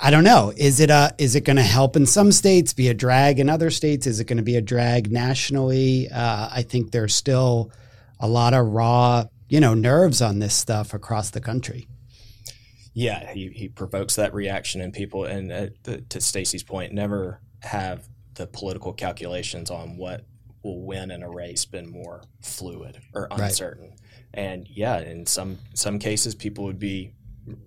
I 0.00 0.10
don't 0.10 0.24
know. 0.24 0.52
Is 0.56 0.80
it 0.80 0.90
a 0.90 1.14
is 1.18 1.34
it 1.34 1.44
going 1.44 1.56
to 1.56 1.62
help 1.62 1.96
in 1.96 2.06
some 2.06 2.30
states, 2.32 2.72
be 2.72 2.88
a 2.88 2.94
drag 2.94 3.40
in 3.40 3.48
other 3.48 3.70
states? 3.70 4.06
Is 4.06 4.20
it 4.20 4.26
going 4.26 4.36
to 4.36 4.42
be 4.42 4.56
a 4.56 4.60
drag 4.60 5.10
nationally? 5.10 6.08
Uh, 6.10 6.48
I 6.52 6.62
think 6.62 6.92
there's 6.92 7.14
still 7.14 7.72
a 8.20 8.28
lot 8.28 8.54
of 8.54 8.66
raw, 8.66 9.24
you 9.48 9.60
know, 9.60 9.74
nerves 9.74 10.20
on 10.20 10.38
this 10.38 10.54
stuff 10.54 10.94
across 10.94 11.30
the 11.30 11.40
country. 11.40 11.88
Yeah, 12.94 13.32
he, 13.32 13.48
he 13.48 13.68
provokes 13.68 14.16
that 14.16 14.34
reaction 14.34 14.80
in 14.80 14.90
people, 14.90 15.24
and 15.24 15.52
uh, 15.52 15.68
to 16.08 16.20
Stacey's 16.20 16.64
point, 16.64 16.92
never 16.92 17.40
have 17.60 18.08
the 18.34 18.46
political 18.46 18.92
calculations 18.92 19.70
on 19.70 19.96
what 19.96 20.24
will 20.64 20.84
win 20.84 21.12
in 21.12 21.22
a 21.22 21.30
race 21.30 21.64
been 21.64 21.88
more 21.88 22.22
fluid 22.42 23.00
or 23.14 23.28
uncertain. 23.30 23.90
Right. 23.90 23.98
And 24.34 24.68
yeah, 24.68 24.98
in 24.98 25.26
some 25.26 25.58
some 25.74 25.98
cases, 25.98 26.34
people 26.34 26.64
would 26.64 26.78
be, 26.80 27.14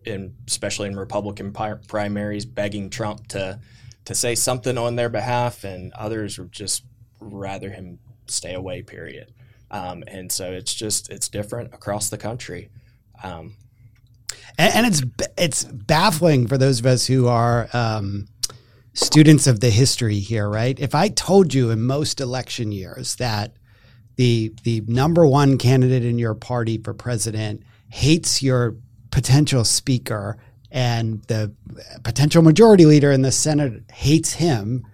in 0.06 0.36
especially 0.48 0.88
in 0.88 0.96
Republican 0.96 1.52
primaries, 1.52 2.46
begging 2.46 2.90
Trump 2.90 3.28
to 3.30 3.60
to 4.06 4.16
say 4.16 4.36
something 4.36 4.78
on 4.78 4.96
their 4.96 5.10
behalf, 5.10 5.64
and 5.64 5.94
others 5.94 6.40
would 6.40 6.52
just 6.52 6.84
rather 7.20 7.70
him 7.70 8.00
stay 8.28 8.54
away. 8.54 8.82
Period. 8.82 9.34
Um, 9.70 10.04
and 10.08 10.32
so 10.32 10.52
it's 10.52 10.74
just 10.74 11.10
it's 11.10 11.30
different 11.30 11.74
across 11.74 12.10
the 12.10 12.18
country. 12.18 12.70
Um, 13.24 13.56
and, 14.58 14.76
and, 14.76 14.86
it's 14.86 15.04
it's 15.38 15.64
baffling 15.64 16.48
for 16.48 16.58
those 16.58 16.80
of 16.80 16.86
us 16.86 17.06
who 17.06 17.28
are 17.28 17.70
um, 17.74 18.28
students 18.94 19.48
of 19.48 19.60
the 19.60 19.70
history 19.70 20.20
here, 20.20 20.50
right? 20.50 20.78
If 20.80 20.96
I 20.96 21.10
told 21.10 21.54
you 21.54 21.70
in 21.70 21.84
most 21.84 22.20
election 22.20 22.72
years 22.72 23.16
that 23.16 23.54
the 24.18 24.54
the 24.64 24.82
number 24.88 25.26
one 25.26 25.58
candidate 25.58 26.04
in 26.04 26.20
your 26.20 26.36
party 26.36 26.78
for 26.78 26.94
president 26.94 27.64
hates 27.90 28.42
your 28.42 28.76
potential 29.12 29.64
speaker 29.64 30.38
and 30.72 31.22
the 31.24 31.54
potential 32.04 32.42
majority 32.42 32.86
leader 32.86 33.12
in 33.12 33.22
the 33.22 33.32
Senate 33.32 33.84
hates 33.92 34.34
him 34.34 34.86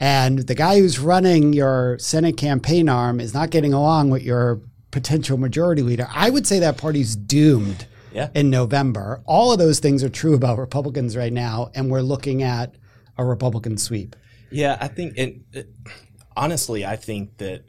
and 0.00 0.40
the 0.40 0.54
guy 0.54 0.78
who's 0.78 0.98
running 0.98 1.52
your 1.52 1.98
Senate 1.98 2.38
campaign 2.38 2.88
arm 2.88 3.20
is 3.20 3.34
not 3.34 3.50
getting 3.50 3.74
along 3.74 4.08
with 4.08 4.22
your 4.22 4.62
potential 4.90 5.36
majority 5.36 5.82
leader, 5.82 6.08
I 6.12 6.30
would 6.30 6.46
say 6.46 6.58
that 6.60 6.78
party's 6.78 7.14
doomed 7.14 7.86
yeah. 8.12 8.30
in 8.34 8.48
November. 8.48 9.20
All 9.26 9.52
of 9.52 9.58
those 9.58 9.78
things 9.78 10.02
are 10.02 10.08
true 10.08 10.34
about 10.34 10.58
Republicans 10.58 11.16
right 11.16 11.32
now, 11.32 11.70
and 11.74 11.90
we're 11.90 12.00
looking 12.00 12.42
at 12.42 12.74
a 13.18 13.24
Republican 13.24 13.76
sweep. 13.76 14.16
Yeah, 14.50 14.78
I 14.80 14.88
think, 14.88 15.18
it, 15.18 15.40
it, 15.52 15.68
uh, 15.86 15.90
honestly, 16.34 16.84
I 16.84 16.96
think 16.96 17.36
that 17.36 17.64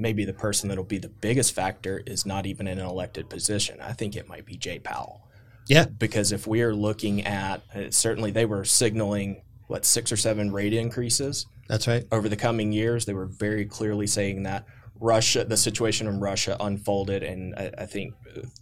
maybe 0.00 0.24
the 0.24 0.32
person 0.32 0.68
that'll 0.68 0.84
be 0.84 0.98
the 0.98 1.08
biggest 1.08 1.54
factor 1.54 2.02
is 2.06 2.24
not 2.24 2.46
even 2.46 2.66
in 2.66 2.78
an 2.78 2.86
elected 2.86 3.28
position. 3.28 3.80
I 3.80 3.92
think 3.92 4.16
it 4.16 4.28
might 4.28 4.46
be 4.46 4.56
Jay 4.56 4.78
Powell. 4.78 5.28
Yeah. 5.68 5.84
Because 5.84 6.32
if 6.32 6.46
we 6.46 6.62
are 6.62 6.74
looking 6.74 7.24
at, 7.26 7.62
uh, 7.74 7.90
certainly 7.90 8.30
they 8.30 8.46
were 8.46 8.64
signaling, 8.64 9.42
what, 9.68 9.84
six 9.84 10.10
or 10.10 10.16
seven 10.16 10.50
rate 10.50 10.72
increases? 10.72 11.46
That's 11.68 11.86
right. 11.86 12.04
Over 12.10 12.28
the 12.28 12.36
coming 12.36 12.72
years, 12.72 13.04
they 13.04 13.14
were 13.14 13.26
very 13.26 13.64
clearly 13.66 14.08
saying 14.08 14.42
that 14.44 14.64
Russia, 14.98 15.44
the 15.44 15.56
situation 15.56 16.06
in 16.06 16.18
Russia 16.18 16.56
unfolded, 16.60 17.22
and 17.22 17.54
I, 17.56 17.70
I 17.78 17.86
think 17.86 18.14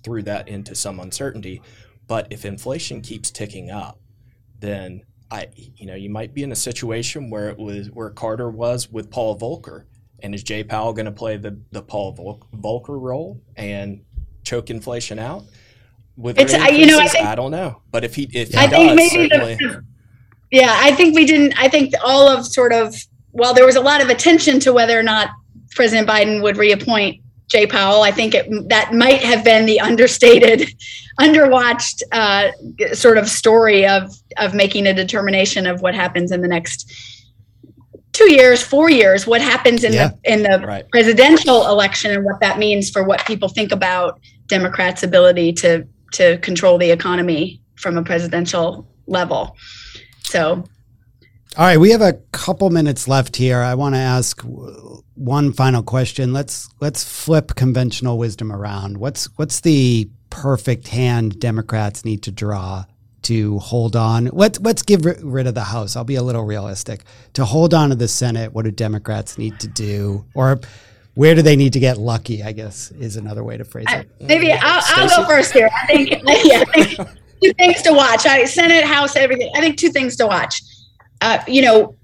threw 0.05 0.23
that 0.25 0.49
into 0.49 0.75
some 0.75 1.01
uncertainty. 1.01 1.63
But 2.07 2.29
if 2.31 2.45
inflation 2.45 3.01
keeps 3.01 3.31
ticking 3.31 3.71
up, 3.71 3.99
then 4.61 5.03
I, 5.31 5.49
you 5.55 5.87
know, 5.87 5.95
you 5.95 6.11
might 6.11 6.35
be 6.35 6.43
in 6.43 6.53
a 6.53 6.57
situation 6.57 7.31
where 7.31 7.49
it 7.49 7.59
was 7.59 7.91
where 7.91 8.11
Carter 8.11 8.51
was 8.51 8.91
with 8.91 9.11
Paul 9.11 9.39
Volcker, 9.39 9.85
and 10.23 10.35
is 10.35 10.43
Jay 10.43 10.65
Powell 10.65 10.93
going 10.93 11.07
to 11.07 11.13
play 11.13 11.37
the 11.37 11.59
the 11.71 11.83
Paul 11.83 12.41
Volcker 12.55 13.01
role 13.01 13.41
and 13.57 14.01
choke 14.45 14.71
inflation 14.71 15.19
out? 15.19 15.45
With 16.17 16.39
it's 16.39 16.53
you 16.53 16.87
know 16.87 16.99
I, 16.99 17.09
think, 17.09 17.27
I 17.27 17.35
don't 17.35 17.53
know, 17.53 17.83
but 17.93 18.05
if 18.05 18.15
he 18.15 18.29
if 18.33 18.49
he 18.49 18.57
I 18.57 18.67
does, 18.67 18.97
think 18.97 18.97
maybe 18.97 19.29
the, 19.29 19.85
yeah, 20.51 20.77
I 20.81 20.93
think 20.93 21.15
we 21.15 21.25
didn't. 21.25 21.55
I 21.61 21.69
think 21.69 21.95
all 22.05 22.29
of 22.29 22.47
sort 22.47 22.73
of 22.73 22.95
well, 23.33 23.55
there 23.55 23.67
was 23.67 23.77
a 23.77 23.81
lot 23.81 24.03
of 24.03 24.09
attention 24.09 24.59
to 24.61 24.73
whether 24.73 24.99
or 24.99 25.03
not 25.03 25.31
President 25.71 26.09
Biden 26.09 26.43
would 26.43 26.57
reappoint 26.57 27.23
Jay 27.49 27.67
Powell. 27.67 28.03
I 28.03 28.11
think 28.11 28.35
it, 28.35 28.69
that 28.69 28.93
might 28.93 29.23
have 29.23 29.45
been 29.45 29.67
the 29.67 29.81
understated, 29.81 30.69
underwatched 31.21 32.03
uh, 32.13 32.51
sort 32.95 33.19
of 33.19 33.29
story 33.29 33.87
of 33.87 34.13
of 34.39 34.55
making 34.55 34.87
a 34.87 34.95
determination 34.95 35.67
of 35.67 35.83
what 35.83 35.95
happens 35.95 36.33
in 36.33 36.41
the 36.41 36.49
next 36.49 36.93
two 38.19 38.33
years, 38.33 38.63
four 38.63 38.91
years, 38.91 39.27
what 39.27 39.41
happens 39.41 39.85
in 39.85 39.93
yeah. 39.93 40.09
the 40.23 40.33
in 40.33 40.43
the 40.43 40.67
right. 40.67 40.89
presidential 40.91 41.69
election, 41.69 42.11
and 42.11 42.25
what 42.25 42.41
that 42.41 42.59
means 42.59 42.91
for 42.91 43.05
what 43.05 43.25
people 43.27 43.49
think 43.49 43.71
about 43.71 44.21
Democrats' 44.49 45.03
ability 45.03 45.53
to 45.53 45.87
to 46.13 46.39
control 46.39 46.79
the 46.79 46.91
economy 46.91 47.61
from 47.77 47.97
a 47.97 48.03
presidential 48.03 48.87
level. 49.07 49.57
So 50.25 50.65
all 51.57 51.65
right, 51.65 51.79
we 51.79 51.91
have 51.91 52.03
a 52.03 52.15
couple 52.33 52.71
minutes 52.71 53.09
left 53.09 53.37
here. 53.37 53.61
I 53.61 53.75
want 53.75 53.95
to 53.95 54.01
ask 54.01 54.43
one 55.15 55.53
final 55.53 55.83
question. 55.83 56.33
Let's 56.33 56.69
let's 56.81 57.05
flip 57.05 57.55
conventional 57.55 58.19
wisdom 58.19 58.53
around. 58.53 58.99
What's 58.99 59.27
what's 59.37 59.61
the 59.61 60.11
perfect 60.31 60.89
hand 60.89 61.41
Democrats 61.41 62.05
need 62.05 62.23
to 62.25 62.31
draw 62.31 62.85
to 63.29 63.59
hold 63.59 63.97
on? 63.97 64.27
Let's 64.27 64.61
let's 64.61 64.83
give 64.83 65.05
rid 65.05 65.47
of 65.47 65.55
the 65.55 65.65
House. 65.65 65.97
I'll 65.97 66.05
be 66.05 66.17
a 66.17 66.23
little 66.23 66.45
realistic. 66.45 67.05
To 67.35 67.45
hold 67.45 67.73
on 67.73 67.91
to 67.91 67.95
the 67.95 68.09
Senate, 68.09 68.53
what 68.53 68.65
do 68.65 68.71
Democrats 68.71 69.39
need 69.39 69.59
to 69.61 69.69
do, 69.69 70.25
or 70.35 70.61
where 71.15 71.35
do 71.35 71.43
they 71.43 71.57
need 71.57 71.73
to 71.73 71.81
get 71.81 71.99
lucky? 71.99 72.43
I 72.43 72.53
guess 72.53 72.91
is 72.91 73.17
another 73.17 73.45
way 73.45 73.57
to 73.57 73.65
phrase 73.65 73.87
it. 73.89 74.11
maybe 74.21 74.53
I'll, 74.53 74.83
I'll 74.87 75.09
go 75.09 75.27
first 75.27 75.53
here. 75.53 75.71
I 75.83 75.87
think, 75.87 76.11
yeah, 76.11 76.65
I 76.75 76.85
think 76.85 77.09
two 77.43 77.53
things 77.55 77.83
to 77.83 77.93
watch. 77.93 78.27
I, 78.27 78.45
Senate, 78.45 78.85
House, 78.85 79.17
everything. 79.17 79.51
I 79.55 79.61
think 79.61 79.79
two 79.79 79.91
things 79.91 80.17
to 80.17 80.27
watch 80.27 80.61
uh, 81.21 81.39
you 81.47 81.63
know, 81.63 81.95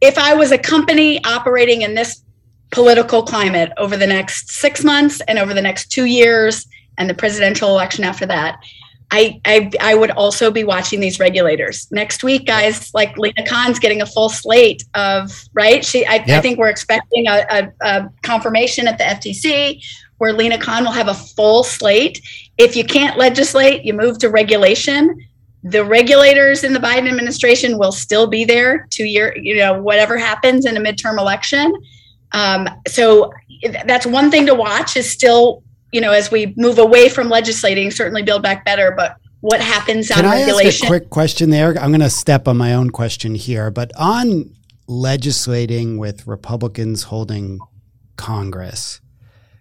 if 0.00 0.18
I 0.18 0.34
was 0.34 0.52
a 0.52 0.58
company 0.58 1.22
operating 1.24 1.82
in 1.82 1.94
this 1.94 2.22
political 2.70 3.22
climate 3.22 3.72
over 3.76 3.96
the 3.96 4.06
next 4.06 4.50
six 4.50 4.82
months 4.82 5.20
and 5.28 5.38
over 5.38 5.54
the 5.54 5.62
next 5.62 5.90
two 5.90 6.04
years 6.04 6.66
and 6.98 7.08
the 7.08 7.14
presidential 7.14 7.68
election 7.68 8.04
after 8.04 8.26
that, 8.26 8.62
I, 9.14 9.40
I, 9.44 9.70
I 9.80 9.94
would 9.94 10.10
also 10.10 10.50
be 10.50 10.64
watching 10.64 10.98
these 10.98 11.20
regulators 11.20 11.86
next 11.92 12.24
week, 12.24 12.46
guys. 12.46 12.92
Like 12.94 13.16
Lina 13.18 13.46
Khan's 13.46 13.78
getting 13.78 14.00
a 14.00 14.06
full 14.06 14.30
slate 14.30 14.84
of 14.94 15.30
right. 15.52 15.84
She, 15.84 16.06
I, 16.06 16.14
yep. 16.14 16.28
I 16.28 16.40
think 16.40 16.58
we're 16.58 16.70
expecting 16.70 17.28
a, 17.28 17.44
a, 17.50 17.72
a, 17.82 18.10
confirmation 18.22 18.88
at 18.88 18.96
the 18.96 19.04
FTC 19.04 19.84
where 20.16 20.32
Lina 20.32 20.58
Khan 20.58 20.84
will 20.84 20.92
have 20.92 21.08
a 21.08 21.14
full 21.14 21.62
slate. 21.62 22.22
If 22.56 22.74
you 22.74 22.84
can't 22.84 23.18
legislate, 23.18 23.84
you 23.84 23.92
move 23.92 24.18
to 24.20 24.30
regulation 24.30 25.14
the 25.64 25.84
regulators 25.84 26.64
in 26.64 26.72
the 26.72 26.80
Biden 26.80 27.08
administration 27.08 27.78
will 27.78 27.92
still 27.92 28.26
be 28.26 28.44
there 28.44 28.88
to 28.90 29.04
year, 29.04 29.36
you 29.36 29.56
know, 29.56 29.80
whatever 29.80 30.18
happens 30.18 30.66
in 30.66 30.76
a 30.76 30.80
midterm 30.80 31.18
election. 31.18 31.72
Um, 32.32 32.68
so 32.88 33.32
that's 33.84 34.06
one 34.06 34.30
thing 34.30 34.46
to 34.46 34.54
watch 34.54 34.96
is 34.96 35.08
still, 35.08 35.62
you 35.92 36.00
know, 36.00 36.12
as 36.12 36.30
we 36.30 36.54
move 36.56 36.78
away 36.78 37.08
from 37.08 37.28
legislating, 37.28 37.90
certainly 37.90 38.22
build 38.22 38.42
back 38.42 38.64
better, 38.64 38.92
but 38.96 39.16
what 39.40 39.60
happens 39.60 40.10
on 40.10 40.18
Can 40.18 40.26
I 40.26 40.40
regulation? 40.40 40.68
ask 40.68 40.84
a 40.84 40.86
quick 40.86 41.10
question 41.10 41.50
there? 41.50 41.70
I'm 41.78 41.90
going 41.90 42.00
to 42.00 42.10
step 42.10 42.48
on 42.48 42.56
my 42.56 42.74
own 42.74 42.90
question 42.90 43.34
here, 43.34 43.70
but 43.70 43.90
on 43.96 44.54
legislating 44.86 45.98
with 45.98 46.26
Republicans 46.26 47.04
holding 47.04 47.60
Congress, 48.16 49.00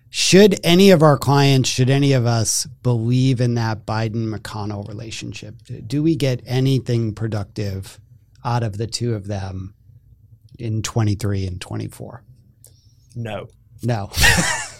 should 0.10 0.60
any 0.64 0.92
of 0.92 1.02
our 1.02 1.18
clients, 1.18 1.70
should 1.70 1.90
any 1.90 2.14
of 2.14 2.26
us 2.26 2.66
believe 2.84 3.42
in 3.42 3.56
that 3.56 3.86
Biden 3.86 4.34
McConnell 4.34 4.88
relationship? 4.88 5.56
Do 5.88 6.04
we 6.04 6.16
get 6.16 6.42
anything 6.46 7.14
productive 7.14 8.00
out 8.44 8.62
of 8.62 8.78
the 8.78 8.88
two 8.88 9.16
of 9.16 9.28
them 9.28 9.74
in 10.60 10.82
23 10.82 11.48
and 11.48 11.62
24? 11.62 12.24
No. 13.16 13.48
No. 13.84 14.12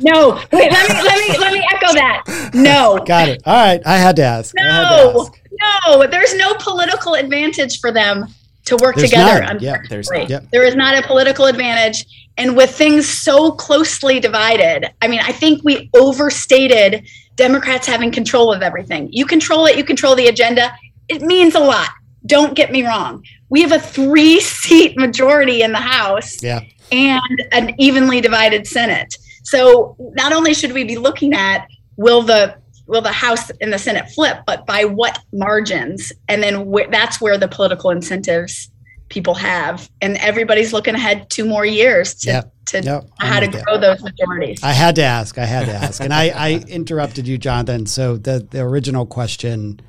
no. 0.00 0.34
Wait, 0.52 0.70
let 0.70 0.88
me 0.88 0.94
let 1.02 1.28
me 1.28 1.38
let 1.38 1.52
me 1.52 1.66
echo 1.72 1.92
that. 1.94 2.50
No. 2.54 3.02
Got 3.06 3.28
it. 3.28 3.42
All 3.46 3.54
right. 3.54 3.80
I 3.86 3.96
had 3.96 4.16
to 4.16 4.22
ask. 4.22 4.54
No. 4.56 4.64
To 4.64 5.20
ask. 5.20 5.42
No. 5.86 6.06
There's 6.06 6.34
no 6.34 6.54
political 6.54 7.14
advantage 7.14 7.80
for 7.80 7.92
them 7.92 8.26
to 8.66 8.76
work 8.76 8.96
there's 8.96 9.10
together. 9.10 9.42
None. 9.42 9.58
Yeah, 9.60 9.78
there's 9.88 10.08
yep. 10.28 10.44
there 10.52 10.64
is 10.64 10.76
not 10.76 10.96
a 10.96 11.06
political 11.06 11.46
advantage. 11.46 12.06
And 12.36 12.56
with 12.56 12.70
things 12.70 13.08
so 13.08 13.50
closely 13.52 14.20
divided, 14.20 14.90
I 15.02 15.08
mean, 15.08 15.20
I 15.20 15.32
think 15.32 15.64
we 15.64 15.90
overstated 15.96 17.08
Democrats 17.34 17.86
having 17.86 18.12
control 18.12 18.52
of 18.52 18.62
everything. 18.62 19.08
You 19.10 19.26
control 19.26 19.66
it, 19.66 19.76
you 19.76 19.84
control 19.84 20.14
the 20.14 20.28
agenda. 20.28 20.72
It 21.08 21.22
means 21.22 21.56
a 21.56 21.60
lot. 21.60 21.88
Don't 22.26 22.54
get 22.54 22.70
me 22.70 22.86
wrong. 22.86 23.24
We 23.48 23.62
have 23.62 23.72
a 23.72 23.80
three 23.80 24.40
seat 24.40 24.96
majority 24.96 25.62
in 25.62 25.72
the 25.72 25.78
House. 25.78 26.40
Yeah. 26.42 26.60
and 26.92 27.44
an 27.52 27.74
evenly 27.78 28.20
divided 28.20 28.66
Senate. 28.66 29.16
So 29.50 29.96
not 30.14 30.32
only 30.32 30.52
should 30.52 30.72
we 30.72 30.84
be 30.84 30.98
looking 30.98 31.32
at 31.34 31.66
will 31.96 32.22
the 32.22 32.56
will 32.86 33.02
the 33.02 33.12
House 33.12 33.50
and 33.60 33.72
the 33.72 33.78
Senate 33.78 34.08
flip, 34.10 34.38
but 34.46 34.66
by 34.66 34.84
what 34.84 35.18
margins? 35.32 36.12
And 36.28 36.42
then 36.42 36.72
wh- 36.72 36.90
that's 36.90 37.20
where 37.20 37.36
the 37.38 37.48
political 37.48 37.90
incentives 37.90 38.70
people 39.08 39.34
have, 39.34 39.90
and 40.02 40.16
everybody's 40.18 40.72
looking 40.72 40.94
ahead 40.94 41.30
two 41.30 41.46
more 41.46 41.64
years 41.64 42.14
to 42.14 42.30
Yep. 42.30 42.52
to 42.66 42.82
Yep. 42.82 43.08
How 43.20 43.40
to 43.40 43.46
grow 43.48 43.78
those 43.78 44.02
majorities. 44.02 44.60
I 44.62 44.72
had 44.72 44.94
to 44.96 45.02
ask. 45.02 45.38
I 45.38 45.46
had 45.46 45.64
to 45.66 45.72
ask, 45.72 46.02
and 46.02 46.12
I, 46.12 46.28
I 46.28 46.64
interrupted 46.68 47.26
you, 47.26 47.38
Jonathan. 47.38 47.86
So 47.86 48.18
the 48.18 48.46
the 48.50 48.60
original 48.60 49.06
question, 49.06 49.80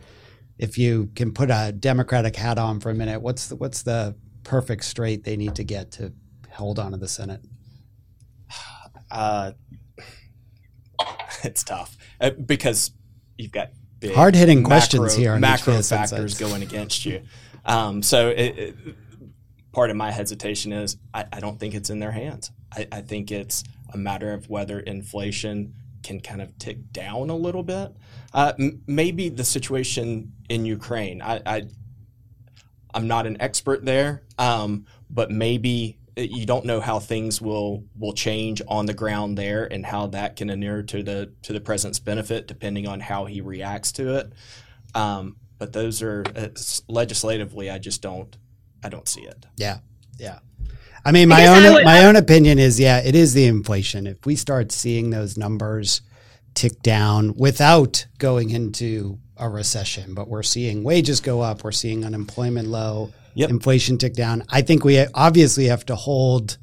if 0.58 0.78
you 0.78 1.10
can 1.16 1.34
put 1.34 1.50
a 1.52 1.74
Democratic 1.74 2.36
hat 2.38 2.58
on 2.58 2.80
for 2.80 2.92
a 2.92 2.96
minute, 2.96 3.22
what's 3.22 3.48
the 3.48 3.58
what's 3.58 3.84
the 3.84 4.16
perfect 4.44 4.86
straight 4.86 5.26
they 5.26 5.36
need 5.36 5.56
to 5.56 5.64
get 5.66 5.92
to 5.92 6.14
hold 6.52 6.80
on 6.80 6.92
to 6.92 6.98
the 6.98 7.10
Senate? 7.10 7.42
Uh, 9.12 9.52
it's 11.44 11.64
tough 11.64 11.98
uh, 12.22 12.32
because 12.32 12.92
you've 13.38 13.52
got 13.52 13.70
big 14.00 14.14
Hard-hitting 14.14 14.60
macro- 14.60 14.70
questions 14.70 15.16
here 15.16 15.38
macro 15.38 15.82
factors 15.82 16.38
going 16.38 16.62
against 16.62 17.06
you. 17.06 17.22
Um, 17.66 18.02
so 18.02 18.30
it, 18.30 18.58
it, 18.58 18.76
part 19.72 19.90
of 19.90 19.96
my 19.96 20.12
hesitation 20.12 20.74
is 20.74 20.98
I, 21.14 21.26
I 21.32 21.40
don't 21.40 21.60
think 21.60 21.74
it's 21.74 21.90
in 21.90 22.00
their 22.00 22.12
hands. 22.12 22.52
I, 22.76 22.88
I 22.92 23.02
think 23.02 23.32
it's 23.32 23.64
a 23.94 23.98
matter 23.98 24.34
of 24.34 24.50
whether 24.50 24.80
inflation 24.80 25.74
can 26.04 26.20
kind 26.20 26.42
of 26.42 26.58
tick 26.58 26.92
down 26.92 27.30
a 27.30 27.36
little 27.36 27.64
bit. 27.64 27.94
Uh, 28.34 28.54
m- 28.58 28.82
maybe 28.88 29.30
the 29.30 29.44
situation 29.44 30.34
in 30.50 30.66
Ukraine. 30.66 31.22
I, 31.22 31.42
I 31.46 31.64
I'm 32.94 33.08
not 33.08 33.28
an 33.28 33.38
expert 33.40 33.86
there, 33.86 34.24
um, 34.38 34.86
but 35.10 35.30
maybe 35.30 35.99
you 36.22 36.46
don't 36.46 36.66
know 36.66 36.80
how 36.82 37.00
things 37.00 37.42
will 37.42 37.84
will 37.98 38.14
change 38.14 38.62
on 38.68 38.86
the 38.86 38.94
ground 38.94 39.38
there 39.38 39.66
and 39.72 39.86
how 39.86 40.08
that 40.08 40.36
can 40.36 40.50
inure 40.50 40.84
to 40.84 41.04
the 41.04 41.32
to 41.44 41.54
the 41.54 41.62
president's 41.62 42.00
benefit 42.00 42.48
depending 42.48 42.88
on 42.88 43.00
how 43.00 43.26
he 43.26 43.42
reacts 43.42 43.92
to 43.94 44.16
it. 44.16 44.32
Um, 44.96 45.38
but 45.58 45.74
those 45.74 46.02
are 46.02 46.24
uh, 46.36 46.48
legislatively, 46.88 47.70
I 47.70 47.78
just 47.80 48.02
don't 48.02 48.36
I 48.84 48.90
don't 48.90 49.08
see 49.08 49.22
it. 49.22 49.46
Yeah, 49.58 49.80
yeah. 50.18 50.40
I 51.06 51.12
mean, 51.12 51.30
my 51.30 51.44
I 51.44 51.48
own 51.48 51.74
would- 51.74 51.84
my 51.86 52.06
own 52.06 52.16
opinion 52.16 52.60
is, 52.60 52.80
yeah, 52.80 53.00
it 53.00 53.16
is 53.16 53.34
the 53.34 53.46
inflation. 53.46 54.08
If 54.08 54.26
we 54.26 54.36
start 54.36 54.72
seeing 54.72 55.10
those 55.10 55.38
numbers 55.38 56.02
tick 56.56 56.82
down 56.82 57.36
without 57.36 58.06
going 58.18 58.50
into 58.50 59.20
a 59.38 59.48
recession, 59.48 60.14
but 60.14 60.28
we're 60.28 60.44
seeing 60.44 60.84
wages 60.84 61.22
go 61.22 61.40
up, 61.42 61.64
we're 61.64 61.72
seeing 61.72 62.04
unemployment 62.04 62.68
low, 62.68 63.12
Yep. 63.36 63.50
inflation 63.50 63.98
tick 63.98 64.14
down. 64.14 64.44
I 64.50 64.62
think 64.62 64.84
we 64.84 65.06
obviously 65.14 65.66
have 65.66 65.86
to 65.86 65.96
hold 65.96 66.58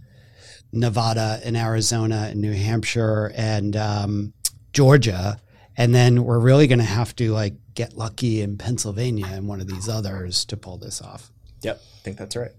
Nevada 0.73 1.41
and 1.45 1.57
Arizona 1.57 2.29
and 2.31 2.41
New 2.41 2.53
Hampshire 2.53 3.33
and 3.35 3.77
um, 3.77 4.33
Georgia, 4.73 5.41
and 5.77 5.95
then 5.95 6.25
we're 6.25 6.39
really 6.39 6.67
going 6.67 6.79
to 6.79 6.85
have 6.85 7.15
to 7.17 7.33
like 7.33 7.55
get 7.75 7.97
lucky 7.97 8.41
in 8.41 8.59
Pennsylvania 8.59 9.27
and 9.27 9.47
one 9.49 9.61
of 9.61 9.67
these 9.67 9.89
others 9.89 10.45
to 10.47 10.57
pull 10.57 10.79
this 10.79 11.01
off. 11.01 11.31
Yep, 11.63 11.81
I 11.81 11.99
think 12.03 12.19
that's 12.19 12.37
right. 12.37 12.53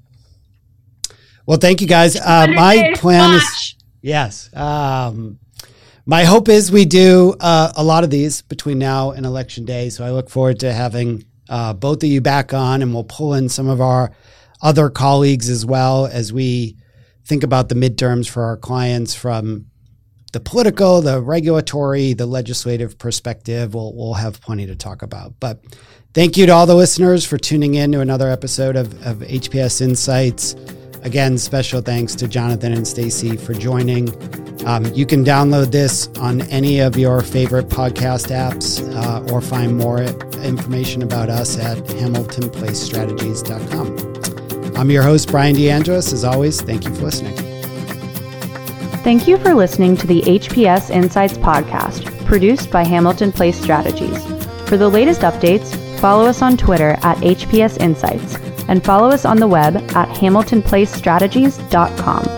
Well, 1.46 1.58
thank 1.58 1.82
you 1.82 1.88
guys. 1.88 2.15
Uh, 2.15 2.48
my 2.54 2.93
plan 2.98 3.36
is 3.36 3.76
yes. 4.02 4.54
Um, 4.56 5.39
my 6.06 6.24
hope 6.24 6.50
is 6.50 6.72
we 6.72 6.86
do 6.86 7.36
uh, 7.39 7.74
a 7.76 7.84
lot 7.84 8.04
of 8.04 8.10
these 8.10 8.41
between 8.41 8.80
now 8.80 9.12
and 9.12 9.26
election 9.26 9.65
day. 9.65 9.89
So 9.89 10.06
I 10.06 10.12
look 10.12 10.30
forward 10.30 10.60
to 10.62 10.74
having 10.74 11.26
uh, 11.49 11.73
both 11.73 12.03
of 12.03 12.10
you 12.10 12.21
back 12.21 12.53
on, 12.53 12.81
and 12.81 12.93
we'll 12.93 13.03
pull 13.03 13.33
in 13.33 13.49
some 13.49 13.67
of 13.67 13.81
our 13.81 14.12
other 14.62 14.89
colleagues 14.89 15.49
as 15.49 15.65
well 15.65 16.07
as 16.07 16.33
we 16.33 16.77
think 17.25 17.43
about 17.43 17.69
the 17.69 17.75
midterms 17.75 18.27
for 18.27 18.43
our 18.43 18.57
clients 18.57 19.13
from 19.13 19.65
the 20.33 20.39
political, 20.39 21.01
the 21.01 21.21
regulatory, 21.21 22.13
the 22.13 22.25
legislative 22.25 22.97
perspective. 22.97 23.73
We'll 23.73 23.93
we'll 23.93 24.15
have 24.15 24.41
plenty 24.41 24.65
to 24.67 24.75
talk 24.75 25.01
about. 25.01 25.39
But 25.39 25.63
thank 26.13 26.38
you 26.38 26.45
to 26.47 26.51
all 26.51 26.65
the 26.65 26.75
listeners 26.75 27.25
for 27.25 27.38
tuning 27.38 27.75
in 27.75 27.91
to 27.93 28.01
another 28.01 28.29
episode 28.29 28.75
of, 28.75 28.93
of 29.05 29.17
HPS 29.19 29.81
Insights. 29.81 30.55
Again, 31.03 31.38
special 31.38 31.81
thanks 31.81 32.15
to 32.15 32.27
Jonathan 32.27 32.73
and 32.73 32.88
Stacy 32.88 33.38
for 33.38 33.53
joining. 33.53 34.10
Um, 34.65 34.86
you 34.93 35.05
can 35.05 35.23
download 35.23 35.71
this 35.71 36.10
on 36.19 36.41
any 36.49 36.79
of 36.79 36.97
your 36.97 37.21
favorite 37.21 37.69
podcast 37.69 38.31
apps 38.31 38.81
uh, 38.95 39.23
or 39.33 39.39
find 39.39 39.77
more 39.77 40.01
information 40.43 41.03
about 41.03 41.29
us 41.29 41.57
at 41.57 41.77
hamiltonplacestrategies.com. 41.77 44.75
I'm 44.75 44.91
your 44.91 45.03
host, 45.03 45.31
Brian 45.31 45.55
DeAngelis. 45.55 46.12
As 46.12 46.25
always, 46.25 46.60
thank 46.62 46.83
you 46.83 46.93
for 46.95 47.03
listening. 47.03 47.38
Thank 49.03 49.27
you 49.27 49.38
for 49.38 49.53
listening 49.53 49.95
to 49.97 50.07
the 50.07 50.21
HPS 50.23 50.89
Insights 50.89 51.38
podcast, 51.38 52.25
produced 52.25 52.69
by 52.69 52.83
Hamilton 52.83 53.31
Place 53.31 53.57
Strategies. 53.57 54.21
For 54.67 54.75
the 54.75 54.89
latest 54.89 55.21
updates, 55.21 55.73
follow 55.99 56.25
us 56.25 56.41
on 56.41 56.57
Twitter 56.57 56.97
at 57.03 57.15
HPS 57.19 57.79
Insights 57.79 58.36
and 58.67 58.84
follow 58.84 59.10
us 59.10 59.25
on 59.25 59.38
the 59.38 59.47
web 59.47 59.77
at 59.95 60.10
hamiltonplacestrategies.com. 60.10 62.37